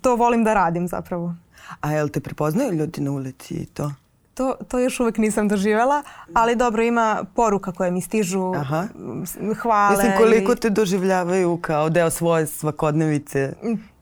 to 0.00 0.16
volim 0.16 0.44
da 0.44 0.54
radim 0.54 0.88
zapravo. 0.88 1.34
A 1.80 1.92
jel 1.92 2.08
te 2.08 2.20
prepoznaju 2.20 2.72
ljudi 2.72 3.00
na 3.00 3.10
ulici 3.10 3.54
i 3.54 3.66
to? 3.66 3.92
To, 4.34 4.54
to 4.68 4.78
još 4.78 5.00
uvek 5.00 5.18
nisam 5.18 5.48
doživjela, 5.48 6.02
ali 6.34 6.56
dobro 6.56 6.82
ima 6.82 7.24
poruka 7.34 7.72
koje 7.72 7.90
mi 7.90 8.00
stižu, 8.00 8.52
Aha. 8.54 8.86
hvale. 9.56 9.96
Mislim 9.96 10.12
koliko 10.18 10.54
te 10.54 10.70
doživljavaju 10.70 11.58
kao 11.62 11.90
deo 11.90 12.10
svoje 12.10 12.46
svakodnevice? 12.46 13.52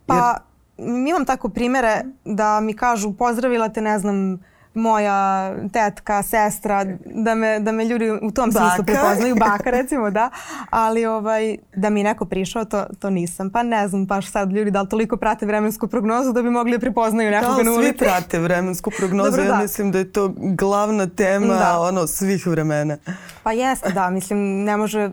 Pa 0.06 0.40
Jer... 0.76 0.88
imam 1.08 1.24
tako 1.24 1.48
primere 1.48 2.04
da 2.24 2.60
mi 2.60 2.76
kažu 2.76 3.12
pozdravila 3.12 3.68
te 3.68 3.80
ne 3.80 3.98
znam 3.98 4.38
moja 4.74 5.52
tetka, 5.72 6.22
sestra, 6.22 6.86
da 7.04 7.34
me, 7.34 7.60
da 7.60 7.72
me 7.72 7.84
ljudi 7.84 8.10
u 8.10 8.30
tom 8.30 8.50
baka. 8.50 8.66
smislu 8.66 8.84
prepoznaju, 8.84 9.36
baka 9.50 9.70
recimo, 9.70 10.10
da, 10.10 10.30
ali 10.70 11.06
ovaj, 11.06 11.56
da 11.76 11.90
mi 11.90 12.02
neko 12.02 12.24
prišao, 12.24 12.64
to, 12.64 12.84
to 12.98 13.10
nisam. 13.10 13.50
Pa 13.50 13.62
ne 13.62 13.88
znam 13.88 14.06
baš 14.06 14.30
sad 14.30 14.52
ljudi 14.52 14.70
da 14.70 14.82
li 14.82 14.88
toliko 14.88 15.16
prate 15.16 15.46
vremensku 15.46 15.88
prognozu 15.88 16.32
da 16.32 16.42
bi 16.42 16.50
mogli 16.50 16.72
da 16.72 16.78
prepoznaju 16.78 17.30
nekoga 17.30 17.62
na 17.62 17.72
ulici. 17.72 17.92
Da, 17.92 17.98
svi 17.98 18.08
prate 18.08 18.38
vremensku 18.38 18.90
prognozu, 18.98 19.30
Dobro, 19.30 19.44
ja 19.44 19.48
da. 19.48 19.62
mislim 19.62 19.92
da 19.92 19.98
je 19.98 20.12
to 20.12 20.34
glavna 20.36 21.06
tema 21.06 21.54
da. 21.54 21.80
ono, 21.80 22.06
svih 22.06 22.46
vremena. 22.46 22.96
Pa 23.42 23.52
jeste, 23.52 23.92
da, 23.92 24.10
mislim 24.10 24.64
ne 24.64 24.76
može 24.76 25.10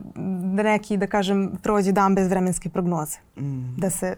da 0.55 0.63
neki, 0.63 0.97
da 0.97 1.07
kažem, 1.07 1.51
prođe 1.63 1.91
dan 1.91 2.15
bez 2.15 2.27
vremenske 2.27 2.69
prognoze. 2.69 3.17
Mm. 3.37 3.75
Da 3.77 3.89
se 3.89 4.15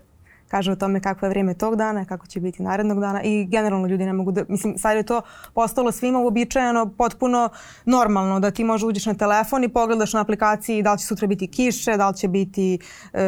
kaže 0.49 0.71
o 0.71 0.75
tome 0.75 0.99
kakvo 1.01 1.25
je 1.25 1.29
vrijeme 1.29 1.53
tog 1.53 1.75
dana, 1.75 2.05
kako 2.05 2.27
će 2.27 2.39
biti 2.39 2.63
narednog 2.63 2.99
dana 2.99 3.21
i 3.23 3.45
generalno 3.45 3.87
ljudi 3.87 4.05
ne 4.05 4.13
mogu 4.13 4.31
da, 4.31 4.43
mislim 4.47 4.77
sad 4.77 4.97
je 4.97 5.03
to 5.03 5.21
postalo 5.53 5.91
svima 5.91 6.19
uobičajeno 6.19 6.93
potpuno 6.97 7.49
normalno 7.85 8.39
da 8.39 8.51
ti 8.51 8.63
možeš 8.63 8.83
uđeš 8.83 9.05
na 9.05 9.13
telefon 9.13 9.63
i 9.63 9.69
pogledaš 9.69 10.13
na 10.13 10.21
aplikaciji 10.21 10.83
da 10.83 10.93
li 10.93 10.99
će 10.99 11.05
sutra 11.05 11.27
biti 11.27 11.47
kiše, 11.47 11.97
da 11.97 12.09
li 12.09 12.17
će 12.17 12.27
biti 12.27 12.79
e, 13.13 13.21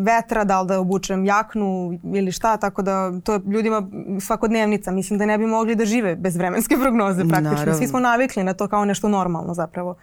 vetra, 0.00 0.44
da 0.44 0.60
li 0.60 0.68
da 0.68 0.80
obučem 0.80 1.24
jaknu 1.24 1.98
ili 2.14 2.32
šta, 2.32 2.56
tako 2.56 2.82
da 2.82 3.12
to 3.24 3.32
je 3.32 3.40
ljudima 3.46 3.82
svakodnevnica. 4.20 4.90
Mislim 4.90 5.18
da 5.18 5.26
ne 5.26 5.38
bi 5.38 5.46
mogli 5.46 5.74
da 5.74 5.84
žive 5.84 6.16
bez 6.16 6.36
vremenske 6.36 6.76
prognoze 6.82 7.24
praktično. 7.28 7.50
Naravno. 7.50 7.74
Svi 7.74 7.86
smo 7.86 8.00
navikli 8.00 8.44
na 8.44 8.54
to 8.54 8.68
kao 8.68 8.84
nešto 8.84 9.08
normalno 9.08 9.54
zapravo. 9.54 9.94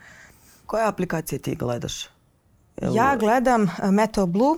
Koje 0.65 0.87
aplikacije 0.87 1.39
ti 1.39 1.55
gledaš? 1.55 2.09
Jel... 2.81 2.95
Ja 2.95 3.15
gledam 3.19 3.63
e, 3.63 3.91
Meteo 3.91 4.25
Blue, 4.25 4.57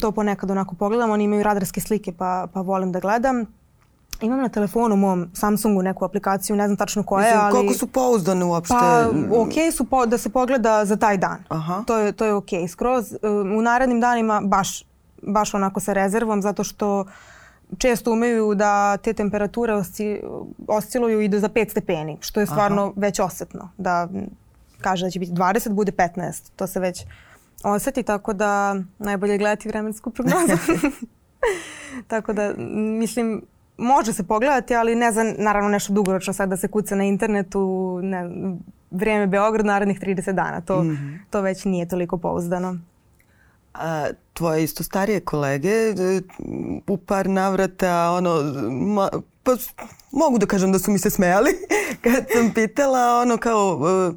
to 0.00 0.12
ponekad 0.12 0.50
onako 0.50 0.74
pogledam, 0.74 1.10
oni 1.10 1.24
imaju 1.24 1.42
radarske 1.42 1.80
slike 1.80 2.12
pa, 2.12 2.46
pa 2.52 2.60
volim 2.60 2.92
da 2.92 3.00
gledam. 3.00 3.46
Imam 4.20 4.40
na 4.40 4.48
telefonu 4.48 4.96
mom 4.96 5.30
Samsungu 5.34 5.82
neku 5.82 6.04
aplikaciju, 6.04 6.56
ne 6.56 6.66
znam 6.66 6.76
tačno 6.76 7.02
koja 7.02 7.26
je, 7.26 7.34
ali... 7.34 7.52
Koliko 7.52 7.74
su 7.74 7.86
pouzdane 7.86 8.44
uopšte? 8.44 8.74
Pa, 8.74 9.08
ok 9.40 9.74
su 9.76 9.84
po, 9.84 10.06
da 10.06 10.18
se 10.18 10.28
pogleda 10.28 10.84
za 10.84 10.96
taj 10.96 11.16
dan. 11.16 11.44
Aha. 11.48 11.82
To 11.86 11.98
je, 11.98 12.12
to 12.12 12.24
je 12.24 12.34
ok. 12.34 12.48
Skroz 12.68 13.14
u 13.58 13.62
narednim 13.62 14.00
danima 14.00 14.40
baš, 14.44 14.84
baš 15.22 15.54
onako 15.54 15.80
sa 15.80 15.92
rezervom, 15.92 16.42
zato 16.42 16.64
što 16.64 17.04
često 17.78 18.12
umeju 18.12 18.54
da 18.54 18.96
te 18.96 19.12
temperature 19.12 19.74
osci, 19.74 20.20
osciluju 20.68 21.20
i 21.20 21.28
do 21.28 21.38
za 21.38 21.48
5 21.48 21.70
stepeni, 21.70 22.16
što 22.20 22.40
je 22.40 22.46
stvarno 22.46 22.82
Aha. 22.82 22.92
već 22.96 23.20
osetno. 23.20 23.70
Da 23.78 24.08
kaže 24.80 25.06
da 25.06 25.10
će 25.10 25.18
biti 25.18 25.32
20, 25.32 25.72
bude 25.72 25.92
15. 25.92 26.50
To 26.56 26.66
se 26.66 26.80
već 26.80 27.06
oseti, 27.66 28.02
tako 28.02 28.32
da 28.32 28.76
najbolje 28.98 29.32
je 29.32 29.38
gledati 29.38 29.68
vremensku 29.68 30.10
prognozu. 30.10 30.52
tako 32.10 32.32
da, 32.32 32.54
mislim, 32.98 33.42
može 33.76 34.12
se 34.12 34.22
pogledati, 34.22 34.74
ali 34.74 34.94
ne 34.94 35.12
za 35.12 35.34
naravno 35.38 35.68
nešto 35.68 35.92
dugoročno 35.92 36.32
sad 36.32 36.48
da 36.48 36.56
se 36.56 36.68
kuca 36.68 36.94
na 36.94 37.04
internetu, 37.04 38.00
ne, 38.02 38.30
vrijeme 38.90 39.26
Beograd 39.26 39.66
narednih 39.66 40.00
30 40.00 40.32
dana. 40.32 40.60
To, 40.60 40.82
mm 40.82 40.88
-hmm. 40.88 41.18
to 41.30 41.40
već 41.40 41.64
nije 41.64 41.88
toliko 41.88 42.18
pouzdano. 42.18 42.78
A, 43.74 44.06
tvoje 44.32 44.64
isto 44.64 44.82
starije 44.82 45.20
kolege 45.20 45.68
e, 45.68 46.20
u 46.86 46.96
par 46.96 47.28
navrata 47.28 48.10
ono 48.10 48.42
ma, 48.70 49.08
pa 49.42 49.52
mogu 50.12 50.38
da 50.38 50.46
kažem 50.46 50.72
da 50.72 50.78
su 50.78 50.90
mi 50.90 50.98
se 50.98 51.10
smejali 51.10 51.50
kad 52.04 52.26
sam 52.32 52.52
pitala 52.54 53.20
ono 53.22 53.36
kao 53.36 53.76
uh, 53.76 54.14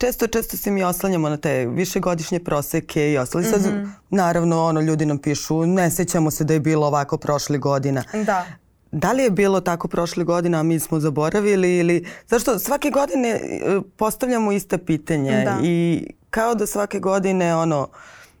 često, 0.00 0.26
često 0.26 0.56
se 0.56 0.70
mi 0.70 0.82
oslanjamo 0.82 1.28
na 1.28 1.36
te 1.36 1.66
višegodišnje 1.66 2.40
proseke 2.40 3.12
i 3.12 3.18
ostali. 3.18 3.44
Sad, 3.44 3.60
mm 3.60 3.64
-hmm. 3.64 3.90
naravno, 4.10 4.64
ono, 4.64 4.80
ljudi 4.80 5.06
nam 5.06 5.18
pišu, 5.18 5.66
ne 5.66 5.90
sećamo 5.90 6.30
se 6.30 6.44
da 6.44 6.54
je 6.54 6.60
bilo 6.60 6.86
ovako 6.86 7.16
prošle 7.16 7.58
godina. 7.58 8.02
Da. 8.26 8.46
Da 8.92 9.12
li 9.12 9.22
je 9.22 9.30
bilo 9.30 9.60
tako 9.60 9.88
prošle 9.88 10.24
godine, 10.24 10.58
a 10.58 10.62
mi 10.62 10.80
smo 10.80 11.00
zaboravili 11.00 11.78
ili... 11.78 12.06
Zašto 12.28 12.58
svake 12.58 12.90
godine 12.90 13.28
e, 13.28 13.40
postavljamo 13.96 14.52
ista 14.52 14.78
pitanja 14.78 15.44
da. 15.44 15.58
i 15.62 16.06
kao 16.30 16.54
da 16.54 16.66
svake 16.66 16.98
godine 16.98 17.56
ono... 17.56 17.88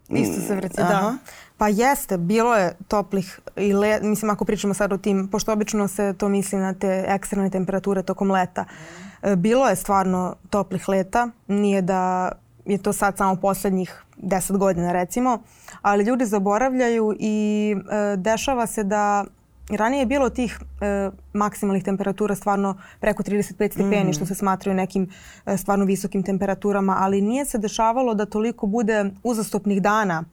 Isto 0.08 0.40
se 0.46 0.54
vrti, 0.54 0.76
da. 0.76 1.14
Pa 1.56 1.68
jeste, 1.68 2.18
bilo 2.18 2.56
je 2.56 2.76
toplih 2.88 3.40
i 3.56 3.72
le, 3.72 4.00
mislim 4.02 4.30
ako 4.30 4.44
pričamo 4.44 4.74
sad 4.74 4.92
o 4.92 4.98
tim, 4.98 5.28
pošto 5.28 5.52
obično 5.52 5.88
se 5.88 6.14
to 6.18 6.28
misli 6.28 6.58
na 6.58 6.74
te 6.74 7.04
ekstremne 7.08 7.50
temperature 7.50 8.02
tokom 8.02 8.30
leta. 8.30 8.62
Mm 8.62 9.09
bilo 9.36 9.68
je 9.68 9.76
stvarno 9.76 10.34
toplih 10.50 10.88
leta, 10.88 11.28
nije 11.46 11.82
da 11.82 12.32
je 12.64 12.78
to 12.78 12.92
sad 12.92 13.16
samo 13.16 13.36
poslednjih 13.36 14.04
deset 14.16 14.56
godina 14.56 14.92
recimo, 14.92 15.42
ali 15.82 16.04
ljudi 16.04 16.26
zaboravljaju 16.26 17.16
i 17.18 17.76
e, 17.90 18.16
dešava 18.16 18.66
se 18.66 18.84
da 18.84 19.24
ranije 19.70 20.00
je 20.00 20.06
bilo 20.06 20.30
tih 20.30 20.58
e, 20.80 21.10
maksimalnih 21.32 21.84
temperatura 21.84 22.34
stvarno 22.34 22.76
preko 23.00 23.22
35 23.22 23.72
stepeni 23.72 24.10
mm. 24.10 24.12
što 24.12 24.26
se 24.26 24.34
smatraju 24.34 24.74
nekim 24.74 25.10
e, 25.46 25.56
stvarno 25.56 25.84
visokim 25.84 26.22
temperaturama, 26.22 26.96
ali 27.00 27.20
nije 27.20 27.44
se 27.44 27.58
dešavalo 27.58 28.14
da 28.14 28.26
toliko 28.26 28.66
bude 28.66 29.10
uzastopnih 29.22 29.82
dana 29.82 30.24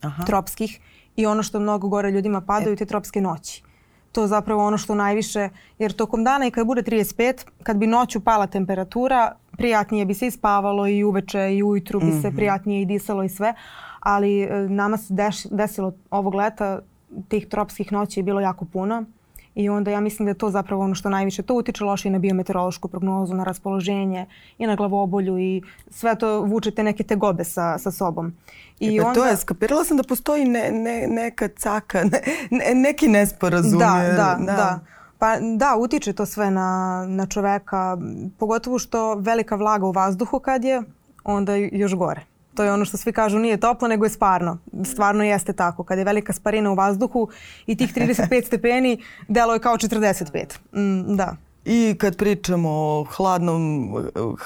Aha. 0.00 0.24
tropskih 0.24 0.80
i 1.16 1.26
ono 1.26 1.42
što 1.42 1.60
mnogo 1.60 1.88
gore 1.88 2.10
ljudima 2.10 2.40
padaju 2.40 2.72
e. 2.72 2.76
te 2.76 2.86
tropske 2.86 3.20
noći 3.20 3.62
to 4.12 4.26
zapravo 4.26 4.66
ono 4.66 4.78
što 4.78 4.94
najviše, 4.94 5.48
jer 5.78 5.92
tokom 5.92 6.24
dana 6.24 6.46
i 6.46 6.50
kad 6.50 6.66
bude 6.66 6.82
35, 6.82 7.44
kad 7.62 7.76
bi 7.76 7.86
noću 7.86 8.20
pala 8.20 8.46
temperatura, 8.46 9.32
prijatnije 9.56 10.04
bi 10.04 10.14
se 10.14 10.26
ispavalo 10.26 10.86
i 10.86 11.04
uveče 11.04 11.54
i 11.54 11.62
ujutru 11.62 12.00
bi 12.00 12.12
se 12.12 12.28
mhm. 12.28 12.36
prijatnije 12.36 12.82
i 12.82 12.86
disalo 12.86 13.22
i 13.22 13.28
sve, 13.28 13.54
ali 14.00 14.42
e, 14.42 14.68
nama 14.68 14.96
se 14.96 15.14
deš, 15.14 15.44
desilo 15.44 15.92
ovog 16.10 16.34
leta, 16.34 16.80
tih 17.28 17.48
tropskih 17.48 17.92
noći 17.92 18.20
je 18.20 18.24
bilo 18.24 18.40
jako 18.40 18.64
puno 18.64 19.04
I 19.54 19.68
onda 19.68 19.90
ja 19.90 20.00
mislim 20.00 20.26
da 20.26 20.30
je 20.30 20.38
to 20.38 20.50
zapravo 20.50 20.82
ono 20.82 20.94
što 20.94 21.10
najviše 21.10 21.42
to 21.42 21.54
utiče 21.54 21.84
loše 21.84 22.08
i 22.08 22.10
na 22.10 22.18
biometeorološku 22.18 22.88
prognozu, 22.88 23.34
na 23.34 23.44
raspoloženje 23.44 24.26
i 24.58 24.66
na 24.66 24.76
glavobolju 24.76 25.38
i 25.38 25.62
sve 25.90 26.14
to 26.18 26.40
vučete 26.40 26.82
neke 26.82 27.02
tegobe 27.02 27.44
sa, 27.44 27.78
sa 27.78 27.90
sobom. 27.90 28.32
I 28.80 28.96
e 28.96 29.00
pa 29.00 29.08
onda... 29.08 29.20
to 29.20 29.26
je, 29.26 29.36
skapirala 29.36 29.84
sam 29.84 29.96
da 29.96 30.02
postoji 30.02 30.44
ne, 30.44 30.70
ne, 30.70 31.06
neka 31.06 31.48
caka, 31.48 32.04
ne, 32.04 32.20
ne, 32.50 32.74
neki 32.74 33.08
nesporazum. 33.08 33.78
Da, 33.78 34.14
da, 34.16 34.36
da, 34.38 34.52
da. 34.52 34.80
Pa 35.18 35.38
da, 35.40 35.76
utiče 35.78 36.12
to 36.12 36.26
sve 36.26 36.50
na, 36.50 37.04
na 37.08 37.26
čoveka, 37.26 37.98
pogotovo 38.38 38.78
što 38.78 39.14
velika 39.14 39.56
vlaga 39.56 39.86
u 39.86 39.92
vazduhu 39.92 40.38
kad 40.38 40.64
je, 40.64 40.82
onda 41.24 41.54
još 41.54 41.94
gore. 41.94 42.31
To 42.54 42.62
je 42.62 42.72
ono 42.72 42.84
što 42.84 42.96
svi 42.96 43.12
kažu 43.12 43.38
nije 43.38 43.56
toplo, 43.56 43.88
nego 43.88 44.04
je 44.04 44.10
stvarno. 44.10 44.58
Stvarno 44.84 45.24
jeste 45.24 45.52
tako. 45.52 45.84
Kad 45.84 45.98
je 45.98 46.04
velika 46.04 46.32
sparina 46.32 46.70
u 46.70 46.74
vazduhu 46.74 47.28
i 47.66 47.76
tih 47.76 47.94
35 47.94 48.46
stepeni, 48.46 49.02
delo 49.28 49.52
je 49.52 49.58
kao 49.58 49.76
45. 49.76 50.58
Mm, 50.72 51.16
da. 51.16 51.36
I 51.64 51.94
kad 51.98 52.16
pričamo 52.16 52.68
o 52.70 53.06
hladnom, 53.16 53.90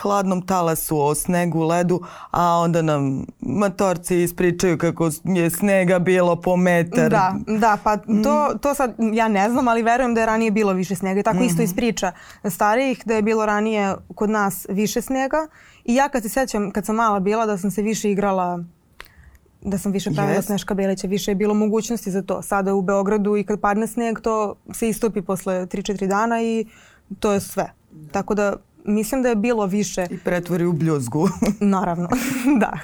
hladnom 0.01 0.47
talasu, 0.47 0.99
o 0.99 1.15
snegu, 1.15 1.63
ledu, 1.63 2.01
a 2.31 2.59
onda 2.59 2.83
nam 2.83 3.27
matorci 3.41 4.23
ispričaju 4.23 4.79
kako 4.79 5.11
je 5.25 5.51
snega 5.51 5.99
bilo 5.99 6.41
po 6.41 6.57
metar. 6.57 7.11
Da, 7.11 7.35
da, 7.47 7.79
pa 7.85 7.97
to, 7.97 8.59
to 8.61 8.75
sad 8.75 8.95
ja 9.13 9.29
ne 9.29 9.51
znam, 9.51 9.69
ali 9.69 9.83
verujem 9.83 10.15
da 10.15 10.21
je 10.21 10.27
ranije 10.27 10.51
bilo 10.51 10.73
više 10.73 10.95
snega. 10.95 11.21
I 11.21 11.23
tako 11.23 11.37
mm 11.37 11.41
-hmm. 11.41 11.47
isto 11.47 11.63
ispriča 11.63 12.13
starijih 12.51 13.03
da 13.05 13.15
je 13.15 13.23
bilo 13.23 13.47
ranije 13.47 13.95
kod 14.15 14.31
nas 14.31 14.67
više 14.69 15.01
snega. 15.01 15.49
I 15.87 15.95
ja 15.95 16.09
kad 16.09 16.23
se 16.23 16.29
sjećam, 16.29 16.71
kad 16.71 16.87
sam 16.87 16.97
mala 16.97 17.21
bila, 17.21 17.47
da 17.47 17.59
sam 17.59 17.71
se 17.71 17.83
više 17.83 18.11
igrala 18.11 18.65
da 19.61 19.79
sam 19.79 19.93
više 19.93 20.11
pravila 20.11 20.39
yes. 20.39 20.47
Sneška 20.47 20.75
Belića, 20.75 21.07
više 21.07 21.31
je 21.31 21.35
bilo 21.35 21.55
mogućnosti 21.55 22.11
za 22.11 22.23
to. 22.23 22.43
Sada 22.43 22.75
u 22.75 22.83
Beogradu 22.83 23.37
i 23.37 23.45
kad 23.45 23.61
padne 23.61 23.87
sneg, 23.87 24.21
to 24.21 24.55
se 24.73 24.89
istopi 24.89 25.23
posle 25.23 25.67
3-4 25.67 26.07
dana 26.07 26.43
i 26.43 26.67
to 27.21 27.33
je 27.33 27.41
sve. 27.41 27.73
Tako 28.13 28.35
da 28.35 28.57
mislim 28.85 29.23
da 29.23 29.29
je 29.29 29.37
bilo 29.37 29.67
više. 29.67 30.07
I 30.11 30.19
pretvori 30.19 30.65
u 30.65 30.73
bljuzgu. 30.73 31.29
Naravno, 31.61 32.09
da. 32.61 32.79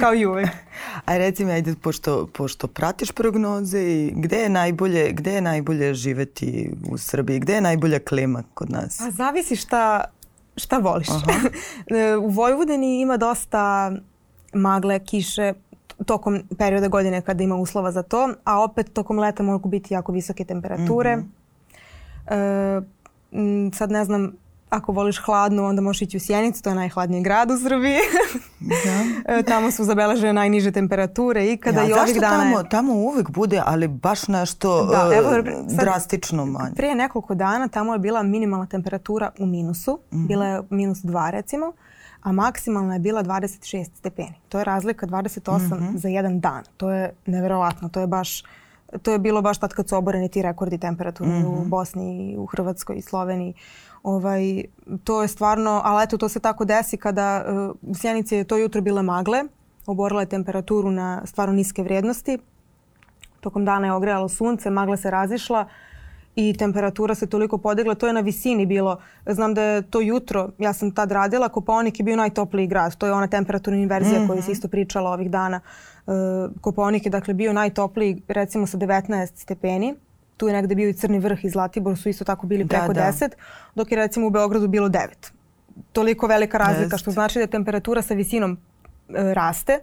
Kao 0.00 0.14
i 0.14 0.26
uvek. 0.26 0.48
A 1.06 1.16
reci 1.16 1.44
mi, 1.44 1.52
ajde, 1.52 1.74
pošto, 1.82 2.26
pošto 2.26 2.66
pratiš 2.66 3.12
prognoze 3.12 3.80
i 3.80 4.12
gde 4.16 4.36
je 4.36 4.48
najbolje, 4.48 5.12
gde 5.12 5.32
je 5.32 5.40
najbolje 5.40 5.94
živeti 5.94 6.70
u 6.90 6.98
Srbiji? 6.98 7.38
Gde 7.38 7.54
je 7.54 7.60
najbolja 7.60 7.98
klima 7.98 8.42
kod 8.54 8.70
nas? 8.70 9.00
A 9.00 9.10
zavisi 9.10 9.56
šta, 9.56 10.04
šta 10.60 10.78
voliš. 10.78 11.08
u 12.24 12.28
Vojvodini 12.28 13.00
ima 13.00 13.16
dosta 13.16 13.92
magle, 14.52 14.98
kiše, 14.98 15.52
tokom 16.06 16.42
perioda 16.58 16.88
godine 16.88 17.22
kada 17.22 17.44
ima 17.44 17.56
uslova 17.56 17.92
za 17.92 18.02
to, 18.02 18.34
a 18.44 18.62
opet 18.62 18.92
tokom 18.92 19.18
leta 19.18 19.42
mogu 19.42 19.68
biti 19.68 19.94
jako 19.94 20.12
visoke 20.12 20.44
temperature. 20.44 21.16
Mm 21.16 21.32
-hmm. 22.26 22.82
e, 23.70 23.72
sad 23.74 23.90
ne 23.90 24.04
znam, 24.04 24.32
ako 24.70 24.92
voliš 24.92 25.18
hladno, 25.18 25.66
onda 25.66 25.82
možeš 25.82 26.02
ići 26.02 26.16
u 26.16 26.20
Sjenicu, 26.20 26.62
to 26.62 26.70
je 26.70 26.74
najhladniji 26.74 27.22
grad 27.22 27.50
u 27.50 27.58
Srbiji. 27.58 27.98
Da. 28.60 29.00
E, 29.38 29.42
tamo 29.42 29.70
su 29.70 29.84
zabeležene 29.84 30.32
najniže 30.32 30.72
temperature 30.72 31.52
ikada 31.52 31.80
ja, 31.80 31.88
i 31.88 31.92
ovih 31.92 32.20
dana. 32.20 32.42
Tamo, 32.42 32.62
tamo 32.62 32.92
uvek 32.92 33.30
bude, 33.30 33.62
ali 33.66 33.88
baš 33.88 34.28
nešto 34.28 34.86
da, 34.86 35.08
uh, 35.08 35.16
evo, 35.16 35.30
sad, 35.30 35.80
drastično 35.80 36.46
manje. 36.46 36.74
Prije 36.76 36.94
nekoliko 36.94 37.34
dana 37.34 37.68
tamo 37.68 37.92
je 37.92 37.98
bila 37.98 38.22
minimalna 38.22 38.66
temperatura 38.66 39.30
u 39.38 39.46
minusu, 39.46 39.98
mm 40.12 40.16
-hmm. 40.16 40.26
bila 40.26 40.46
je 40.46 40.62
minus 40.70 40.98
2 40.98 41.30
recimo, 41.30 41.72
a 42.22 42.32
maksimalna 42.32 42.94
je 42.94 43.00
bila 43.00 43.22
26 43.22 43.90
stepeni. 43.98 44.34
To 44.48 44.58
je 44.58 44.64
razlika 44.64 45.06
28 45.06 45.58
mm 45.58 45.70
-hmm. 45.70 45.96
za 45.96 46.08
jedan 46.08 46.40
dan. 46.40 46.62
To 46.76 46.90
je 46.90 47.14
neverovatno, 47.26 47.88
to 47.88 48.00
je 48.00 48.06
baš 48.06 48.42
to 49.02 49.12
je 49.12 49.18
bilo 49.18 49.42
baš 49.42 49.58
tad 49.58 49.72
kad 49.72 49.88
su 49.88 49.96
oboreni 49.96 50.28
ti 50.28 50.42
rekordi 50.42 50.78
temperaturni 50.78 51.38
mm 51.38 51.42
-hmm. 51.42 51.48
u 51.48 51.60
mhm. 51.60 51.68
Bosni, 51.68 52.36
u 52.38 52.46
Hrvatskoj 52.46 52.96
i 52.96 53.02
Sloveniji. 53.02 53.54
Ovaj, 54.02 54.64
to 55.04 55.22
je 55.22 55.28
stvarno, 55.28 55.80
ali 55.84 56.04
eto 56.04 56.18
to 56.18 56.28
se 56.28 56.40
tako 56.40 56.64
desi 56.64 56.96
kada 56.96 57.44
uh, 57.46 57.90
u 57.90 57.94
Sjenici 57.94 58.36
je 58.36 58.44
to 58.44 58.56
jutro 58.56 58.80
bile 58.80 59.02
magle, 59.02 59.44
oborila 59.86 60.20
je 60.20 60.26
temperaturu 60.26 60.90
na 60.90 61.22
stvarno 61.26 61.54
niske 61.54 61.82
vrijednosti. 61.82 62.38
Tokom 63.40 63.64
dana 63.64 63.86
je 63.86 63.92
ogrejalo 63.92 64.28
sunce, 64.28 64.70
magla 64.70 64.96
se 64.96 65.10
razišla 65.10 65.66
i 66.36 66.54
temperatura 66.58 67.14
se 67.14 67.26
toliko 67.26 67.58
podigla. 67.58 67.94
To 67.94 68.06
je 68.06 68.12
na 68.12 68.20
visini 68.20 68.66
bilo. 68.66 68.98
Znam 69.26 69.54
da 69.54 69.62
je 69.62 69.82
to 69.82 70.00
jutro, 70.00 70.50
ja 70.58 70.72
sam 70.72 70.90
tad 70.90 71.12
radila, 71.12 71.48
Koponik 71.48 72.00
je 72.00 72.04
bio 72.04 72.16
najtopliji 72.16 72.66
grad. 72.66 72.96
To 72.96 73.06
je 73.06 73.12
ona 73.12 73.26
temperaturna 73.26 73.78
inverzija 73.78 74.20
mm 74.20 74.22
-hmm. 74.22 74.28
koju 74.28 74.42
se 74.42 74.52
isto 74.52 74.68
pričala 74.68 75.10
ovih 75.10 75.30
dana. 75.30 75.60
Uh, 76.06 76.14
Koponik 76.60 77.06
je 77.06 77.10
dakle 77.10 77.34
bio 77.34 77.52
najtopliji 77.52 78.22
recimo 78.28 78.66
sa 78.66 78.78
19 78.78 79.26
stepeni. 79.34 79.94
Tu 80.40 80.48
je 80.48 80.52
negde 80.52 80.74
bio 80.74 80.88
i 80.88 80.92
Crni 80.92 81.18
vrh 81.18 81.44
i 81.44 81.50
Zlatibor 81.50 81.98
su 81.98 82.08
isto 82.08 82.24
tako 82.24 82.46
bili 82.46 82.64
da, 82.64 82.68
preko 82.68 82.92
da, 82.92 83.00
da. 83.00 83.12
10, 83.12 83.30
dok 83.74 83.92
je 83.92 83.96
recimo 83.96 84.26
u 84.26 84.30
Beogradu 84.30 84.68
bilo 84.68 84.88
9. 84.88 85.06
Toliko 85.92 86.26
velika 86.26 86.58
razlika 86.58 86.94
Jest. 86.94 87.02
što 87.02 87.10
znači 87.10 87.38
da 87.38 87.46
temperatura 87.46 88.02
sa 88.02 88.14
visinom 88.14 88.52
uh, 88.52 89.16
raste 89.16 89.78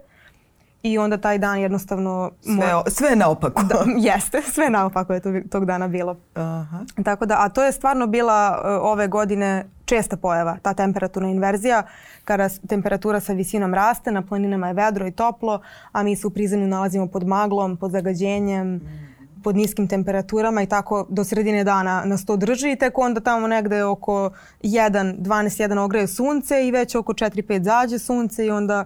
i 0.82 0.98
onda 0.98 1.18
taj 1.18 1.38
dan 1.38 1.58
jednostavno... 1.58 2.30
Sve, 2.40 2.82
sve 2.86 3.16
naopako. 3.16 3.62
Da, 3.62 3.84
jeste, 4.12 4.42
sve 4.42 4.70
naopako 4.70 5.14
je 5.14 5.20
to, 5.20 5.32
tog 5.50 5.64
dana 5.64 5.88
bilo. 5.88 6.16
Aha. 6.34 6.84
Tako 7.04 7.26
da, 7.26 7.36
a 7.38 7.48
to 7.48 7.64
je 7.64 7.72
stvarno 7.72 8.06
bila 8.06 8.60
uh, 8.62 8.90
ove 8.92 9.08
godine 9.08 9.66
česta 9.84 10.16
pojava, 10.16 10.56
ta 10.62 10.74
temperaturna 10.74 11.28
inverzija, 11.28 11.82
kada 12.24 12.48
temperatura 12.68 13.20
sa 13.20 13.32
visinom 13.32 13.74
raste, 13.74 14.12
na 14.12 14.22
planinama 14.22 14.68
je 14.68 14.74
vedro 14.74 15.06
i 15.06 15.12
toplo, 15.12 15.60
a 15.92 16.02
mi 16.02 16.16
se 16.16 16.26
u 16.26 16.30
prizemlju 16.30 16.66
nalazimo 16.66 17.06
pod 17.06 17.26
maglom, 17.26 17.76
pod 17.76 17.90
zagađenjem, 17.90 18.74
mm 18.74 19.07
pod 19.44 19.56
niskim 19.56 19.88
temperaturama 19.88 20.62
i 20.62 20.66
tako 20.66 21.06
do 21.08 21.24
sredine 21.24 21.64
dana 21.64 22.02
nas 22.04 22.24
to 22.24 22.36
drži 22.36 22.72
i 22.72 22.76
tek 22.76 22.98
onda 22.98 23.20
tamo 23.20 23.46
negde 23.46 23.84
oko 23.84 24.30
1, 24.62 25.18
12, 25.18 25.68
1 25.68 25.78
ogreje 25.78 26.06
sunce 26.06 26.66
i 26.66 26.70
već 26.70 26.94
oko 26.94 27.12
4, 27.12 27.42
5 27.42 27.62
zađe 27.62 27.98
sunce 27.98 28.46
i 28.46 28.50
onda 28.50 28.84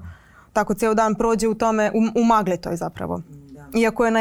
tako 0.53 0.75
ceo 0.75 0.95
dan 0.95 1.15
prođe 1.15 1.49
u 1.49 1.55
tome, 1.55 1.91
u, 1.95 2.21
u 2.21 2.25
magli 2.25 2.57
toj 2.57 2.77
zapravo. 2.77 3.23
Da. 3.29 3.79
Iako 3.79 4.05
je 4.05 4.13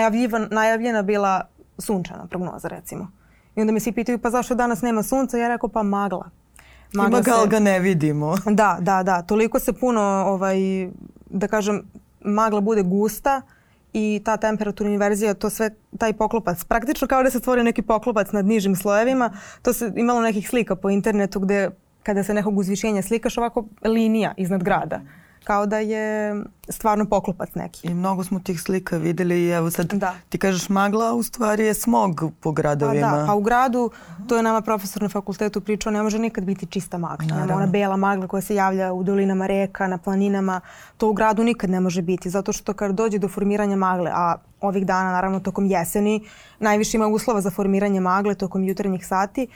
najavljena 0.50 1.02
bila 1.02 1.42
sunčana 1.78 2.26
prognoza 2.28 2.68
recimo. 2.68 3.12
I 3.56 3.62
onda 3.62 3.74
mi 3.74 3.80
svi 3.80 3.92
pitaju 3.92 4.20
pa 4.20 4.30
zašto 4.30 4.56
danas 4.56 4.82
nema 4.82 5.04
sunca? 5.04 5.38
Ja 5.38 5.48
rekao 5.48 5.70
pa 5.70 5.84
magla. 5.84 6.30
Magla 6.94 7.20
Ima 7.20 7.42
se... 7.42 7.48
ga 7.48 7.60
ne 7.60 7.80
vidimo. 7.80 8.36
Da, 8.46 8.78
da, 8.80 9.04
da. 9.04 9.22
Toliko 9.22 9.60
se 9.60 9.74
puno, 9.74 10.02
ovaj, 10.02 10.58
da 11.30 11.48
kažem, 11.48 11.84
magla 12.22 12.62
bude 12.62 12.84
gusta 12.84 13.42
i 13.94 14.22
ta 14.26 14.38
temperaturna 14.38 14.94
inverzija, 14.94 15.34
to 15.34 15.50
sve, 15.50 15.70
taj 15.98 16.14
poklopac, 16.14 16.64
praktično 16.64 17.08
kao 17.08 17.24
da 17.24 17.30
se 17.30 17.40
stvori 17.40 17.64
neki 17.64 17.82
poklopac 17.82 18.32
nad 18.32 18.46
nižim 18.46 18.76
slojevima, 18.76 19.34
to 19.62 19.74
se 19.74 19.92
imalo 19.96 20.22
nekih 20.22 20.50
slika 20.50 20.76
po 20.76 20.90
internetu 20.90 21.40
gde 21.40 21.70
kada 22.04 22.24
se 22.24 22.34
nekog 22.34 22.58
uzvišenja 22.58 23.02
slikaš 23.02 23.38
ovako 23.38 23.66
linija 23.84 24.34
iznad 24.38 24.64
grada. 24.64 25.02
Kao 25.44 25.66
da 25.66 25.78
je 25.78 26.36
stvarno 26.70 27.06
poklopac 27.06 27.50
neki. 27.56 27.88
I 27.88 27.94
mnogo 27.94 28.24
smo 28.24 28.40
tih 28.40 28.62
slika 28.62 28.98
videli 28.98 29.46
i 29.46 29.50
evo 29.50 29.72
sad 29.72 29.94
da. 29.94 30.16
ti 30.30 30.38
kažeš 30.38 30.70
magla, 30.70 31.14
u 31.14 31.24
stvari 31.24 31.66
je 31.66 31.74
smog 31.74 32.24
po 32.40 32.52
gradovima. 32.52 33.10
Pa 33.12 33.18
da, 33.18 33.26
pa 33.26 33.34
u 33.34 33.42
gradu, 33.42 33.92
to 34.28 34.38
je 34.38 34.44
nama 34.44 34.62
profesor 34.62 35.02
na 35.02 35.10
fakultetu 35.10 35.62
pričao, 35.62 35.92
ne 35.92 36.04
može 36.04 36.20
nikad 36.20 36.44
biti 36.44 36.66
čista 36.66 36.98
magla. 36.98 37.28
Naravno. 37.28 37.56
Ona 37.56 37.68
bela 37.68 37.98
magla 37.98 38.28
koja 38.28 38.42
se 38.42 38.56
javlja 38.56 38.94
u 38.94 39.04
dolinama 39.04 39.48
reka, 39.48 39.88
na 39.88 39.98
planinama, 39.98 40.62
to 40.98 41.10
u 41.10 41.14
gradu 41.14 41.44
nikad 41.44 41.70
ne 41.70 41.80
može 41.80 42.02
biti, 42.02 42.30
zato 42.30 42.54
što 42.54 42.74
kad 42.74 42.96
dođe 42.96 43.18
do 43.18 43.28
formiranja 43.28 43.76
magle, 43.76 44.12
a 44.14 44.36
ovih 44.62 44.86
dana, 44.86 45.12
naravno 45.12 45.40
tokom 45.40 45.66
jeseni, 45.66 46.24
najviše 46.60 46.98
ima 46.98 47.08
uslova 47.08 47.42
za 47.42 47.52
formiranje 47.52 48.00
magle 48.00 48.36
tokom 48.36 48.64
jutarnjih 48.64 49.08
sati, 49.08 49.48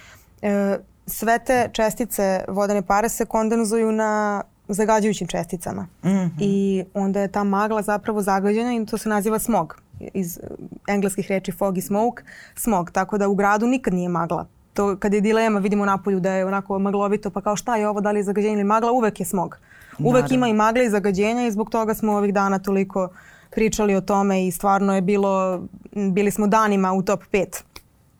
e, 0.42 0.78
sve 1.08 1.40
te 1.40 1.70
čestice 1.74 2.46
vodene 2.48 2.82
pare 2.82 3.10
se 3.10 3.26
kondenzuju 3.26 3.92
na 3.92 4.44
zagađujućim 4.68 5.28
česticama. 5.28 5.82
Mm 5.82 6.10
-hmm. 6.10 6.30
I 6.40 6.84
onda 6.94 7.22
je 7.22 7.32
ta 7.32 7.44
magla 7.44 7.82
zapravo 7.82 8.22
zagađena 8.22 8.76
i 8.76 8.86
to 8.86 8.98
se 8.98 9.10
naziva 9.10 9.40
smog. 9.40 9.82
Iz 10.14 10.40
engleskih 10.88 11.28
reči 11.30 11.52
fog 11.52 11.78
i 11.78 11.82
smoke, 11.82 12.24
smog. 12.56 12.92
Tako 12.92 13.18
da 13.18 13.28
u 13.28 13.36
gradu 13.36 13.68
nikad 13.68 13.94
nije 13.94 14.10
magla. 14.10 14.48
To 14.74 14.98
kad 15.00 15.14
je 15.14 15.22
dilema, 15.22 15.60
vidimo 15.60 15.86
napolju 15.86 16.20
da 16.20 16.32
je 16.32 16.46
onako 16.46 16.80
maglovito, 16.80 17.30
pa 17.30 17.42
kao 17.42 17.56
šta 17.56 17.76
je 17.76 17.88
ovo, 17.90 18.02
da 18.02 18.12
li 18.12 18.20
je 18.20 18.24
zagađenje 18.24 18.54
ili 18.54 18.64
magla, 18.64 18.92
uvek 18.92 19.20
je 19.20 19.26
smog. 19.26 19.58
Uvek 20.00 20.14
Naravno. 20.14 20.36
ima 20.36 20.48
i 20.48 20.54
magle 20.54 20.86
i 20.86 20.90
zagađenja 20.90 21.48
i 21.48 21.52
zbog 21.52 21.70
toga 21.70 21.94
smo 21.94 22.14
ovih 22.14 22.34
dana 22.34 22.60
toliko 22.60 23.10
pričali 23.52 23.96
o 23.96 24.02
tome 24.02 24.48
i 24.48 24.52
stvarno 24.52 24.96
je 24.96 25.02
bilo, 25.02 25.64
bili 26.12 26.32
smo 26.32 26.48
danima 26.48 26.94
u 26.94 27.02
top 27.02 27.24
5 27.32 27.46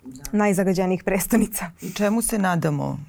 da. 0.04 0.38
najzagađenijih 0.38 1.04
prestonica. 1.04 1.66
I 1.82 1.94
čemu 1.94 2.22
se 2.22 2.38
nadamo 2.38 3.00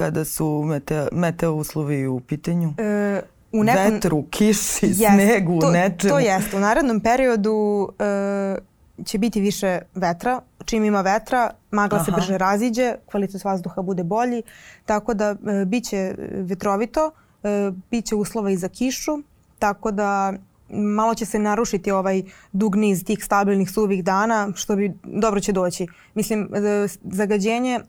kada 0.00 0.24
su 0.24 0.62
mete, 0.64 1.08
meteo 1.12 1.52
uslovi 1.52 2.06
u 2.06 2.20
pitanju? 2.20 2.74
E, 2.78 3.20
u 3.52 3.64
nekom... 3.64 3.94
Vetru, 3.94 4.24
kiši, 4.30 4.86
jest, 4.86 5.00
snegu, 5.14 5.60
to, 5.60 5.70
nečemu. 5.70 6.12
To 6.12 6.18
jeste. 6.18 6.56
U 6.56 6.60
narednom 6.60 7.00
periodu 7.00 7.88
e, 7.98 9.04
će 9.04 9.18
biti 9.18 9.40
više 9.40 9.78
vetra. 9.94 10.40
Čim 10.64 10.84
ima 10.84 11.00
vetra, 11.00 11.50
magla 11.70 11.96
Aha. 11.96 12.04
se 12.04 12.12
brže 12.12 12.38
raziđe, 12.38 12.94
kvalitet 13.06 13.44
vazduha 13.44 13.82
bude 13.82 14.04
bolji, 14.04 14.42
tako 14.86 15.14
da 15.14 15.30
e, 15.30 15.64
bit 15.64 15.84
će 15.84 16.14
vetrovito, 16.32 17.10
e, 17.42 17.70
bit 17.90 18.04
će 18.04 18.14
uslova 18.14 18.50
i 18.50 18.56
za 18.56 18.68
kišu, 18.68 19.18
tako 19.58 19.90
da 19.90 20.32
malo 20.68 21.14
će 21.14 21.26
se 21.26 21.38
narušiti 21.38 21.90
ovaj 21.90 22.22
dug 22.52 22.76
niz 22.76 23.04
tih 23.04 23.24
stabilnih 23.24 23.70
suvih 23.70 24.04
dana, 24.04 24.52
što 24.54 24.76
bi 24.76 24.92
dobro 25.04 25.40
će 25.40 25.52
doći. 25.52 25.86
Mislim, 26.14 26.54
e, 26.54 26.86
zagađenje 27.02 27.80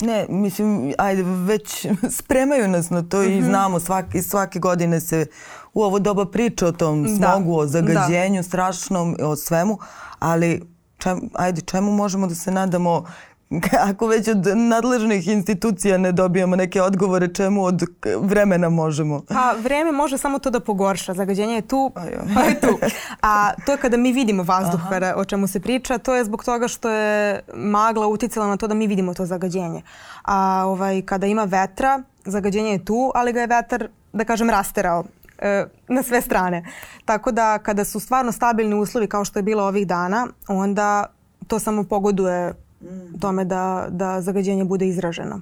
Ne, 0.00 0.26
mislim, 0.28 0.94
ajde, 0.98 1.22
već 1.22 1.86
spremaju 2.18 2.68
nas 2.68 2.90
na 2.90 3.02
to 3.02 3.16
mm 3.16 3.24
-hmm. 3.24 3.32
i 3.32 3.40
mhm. 3.40 3.46
znamo 3.46 3.80
svaki, 3.80 4.22
svake 4.22 4.58
godine 4.58 5.00
se 5.00 5.26
u 5.74 5.82
ovo 5.82 5.98
doba 5.98 6.24
priča 6.26 6.66
o 6.66 6.72
tom 6.72 7.02
da. 7.02 7.08
smogu, 7.08 7.56
da. 7.56 7.62
o 7.62 7.66
zagađenju 7.66 8.38
da. 8.38 8.42
strašnom, 8.42 9.16
o 9.22 9.36
svemu, 9.36 9.78
ali 10.18 10.62
čem, 10.98 11.20
ajde, 11.34 11.60
čemu 11.60 11.92
možemo 11.92 12.26
da 12.26 12.34
se 12.34 12.50
nadamo 12.50 13.04
ako 13.90 14.06
već 14.06 14.28
od 14.28 14.46
nadležnih 14.56 15.28
institucija 15.28 15.98
ne 15.98 16.12
dobijamo 16.12 16.56
neke 16.56 16.82
odgovore, 16.82 17.34
čemu 17.34 17.64
od 17.64 17.82
vremena 18.20 18.68
možemo? 18.68 19.22
Pa 19.28 19.54
vreme 19.62 19.92
može 19.92 20.18
samo 20.18 20.38
to 20.38 20.50
da 20.50 20.60
pogorša. 20.60 21.14
Zagađenje 21.14 21.54
je 21.54 21.62
tu, 21.62 21.90
pa 21.94 22.40
je 22.42 22.60
tu. 22.60 22.78
A 23.22 23.52
to 23.66 23.72
je 23.72 23.78
kada 23.78 23.96
mi 23.96 24.12
vidimo 24.12 24.42
vazduh 24.42 24.80
kada, 24.88 25.14
o 25.16 25.24
čemu 25.24 25.46
se 25.46 25.60
priča, 25.60 25.98
to 25.98 26.14
je 26.14 26.24
zbog 26.24 26.44
toga 26.44 26.68
što 26.68 26.90
je 26.90 27.40
magla 27.54 28.06
uticala 28.06 28.46
na 28.46 28.56
to 28.56 28.66
da 28.66 28.74
mi 28.74 28.86
vidimo 28.86 29.14
to 29.14 29.26
zagađenje. 29.26 29.82
A 30.22 30.62
ovaj, 30.66 31.02
kada 31.02 31.26
ima 31.26 31.44
vetra, 31.44 32.02
zagađenje 32.24 32.70
je 32.70 32.84
tu, 32.84 33.12
ali 33.14 33.32
ga 33.32 33.40
je 33.40 33.46
vetar, 33.46 33.88
da 34.12 34.24
kažem, 34.24 34.50
rasterao 34.50 35.04
e, 35.38 35.66
na 35.88 36.02
sve 36.02 36.20
strane. 36.20 36.64
Tako 37.04 37.32
da 37.32 37.58
kada 37.58 37.84
su 37.84 38.00
stvarno 38.00 38.32
stabilni 38.32 38.74
uslovi 38.74 39.06
kao 39.06 39.24
što 39.24 39.38
je 39.38 39.42
bilo 39.42 39.64
ovih 39.64 39.86
dana, 39.86 40.26
onda 40.48 41.06
to 41.46 41.58
samo 41.58 41.84
pogoduje 41.84 42.65
mm. 42.90 43.20
tome 43.20 43.44
da, 43.44 43.86
da 43.90 44.20
zagađenje 44.20 44.64
bude 44.64 44.88
izraženo. 44.88 45.40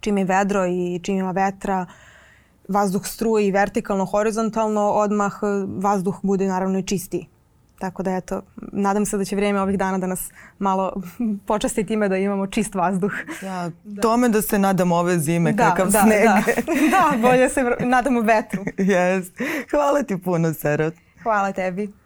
Čim 0.00 0.18
je 0.18 0.24
vedro 0.24 0.66
i 0.66 1.00
čim 1.02 1.16
ima 1.16 1.30
vetra, 1.30 1.86
vazduh 2.68 3.06
struje 3.06 3.46
i 3.48 3.50
vertikalno, 3.50 4.04
horizontalno, 4.04 4.90
odmah 4.90 5.32
e, 5.42 5.46
vazduh 5.76 6.18
bude 6.22 6.48
naravno 6.48 6.78
i 6.78 6.82
čistiji. 6.82 7.26
Tako 7.78 8.02
da 8.02 8.16
eto, 8.16 8.42
nadam 8.56 9.06
se 9.06 9.16
da 9.16 9.24
će 9.24 9.36
vrijeme 9.36 9.60
ovih 9.60 9.78
dana 9.78 9.98
da 9.98 10.06
nas 10.06 10.30
malo 10.58 10.92
počasti 11.46 11.86
time 11.86 12.08
da 12.08 12.16
imamo 12.16 12.46
čist 12.46 12.74
vazduh. 12.74 13.12
Ja, 13.42 13.70
da. 13.84 14.02
Tome 14.02 14.28
da 14.28 14.42
se 14.42 14.58
nadamo 14.58 14.96
ove 14.96 15.18
zime, 15.18 15.52
da, 15.52 15.70
kakav 15.70 15.90
da, 15.90 16.02
sneg. 16.02 16.24
Da, 16.24 16.42
da 17.12 17.28
bolje 17.28 17.48
se 17.48 17.62
nadamo 17.80 18.20
vetru. 18.20 18.64
Yes. 18.64 19.30
Hvala 19.70 20.02
ti 20.02 20.18
puno, 20.18 20.52
Serot. 20.52 20.94
Hvala 21.22 21.52
tebi. 21.52 22.03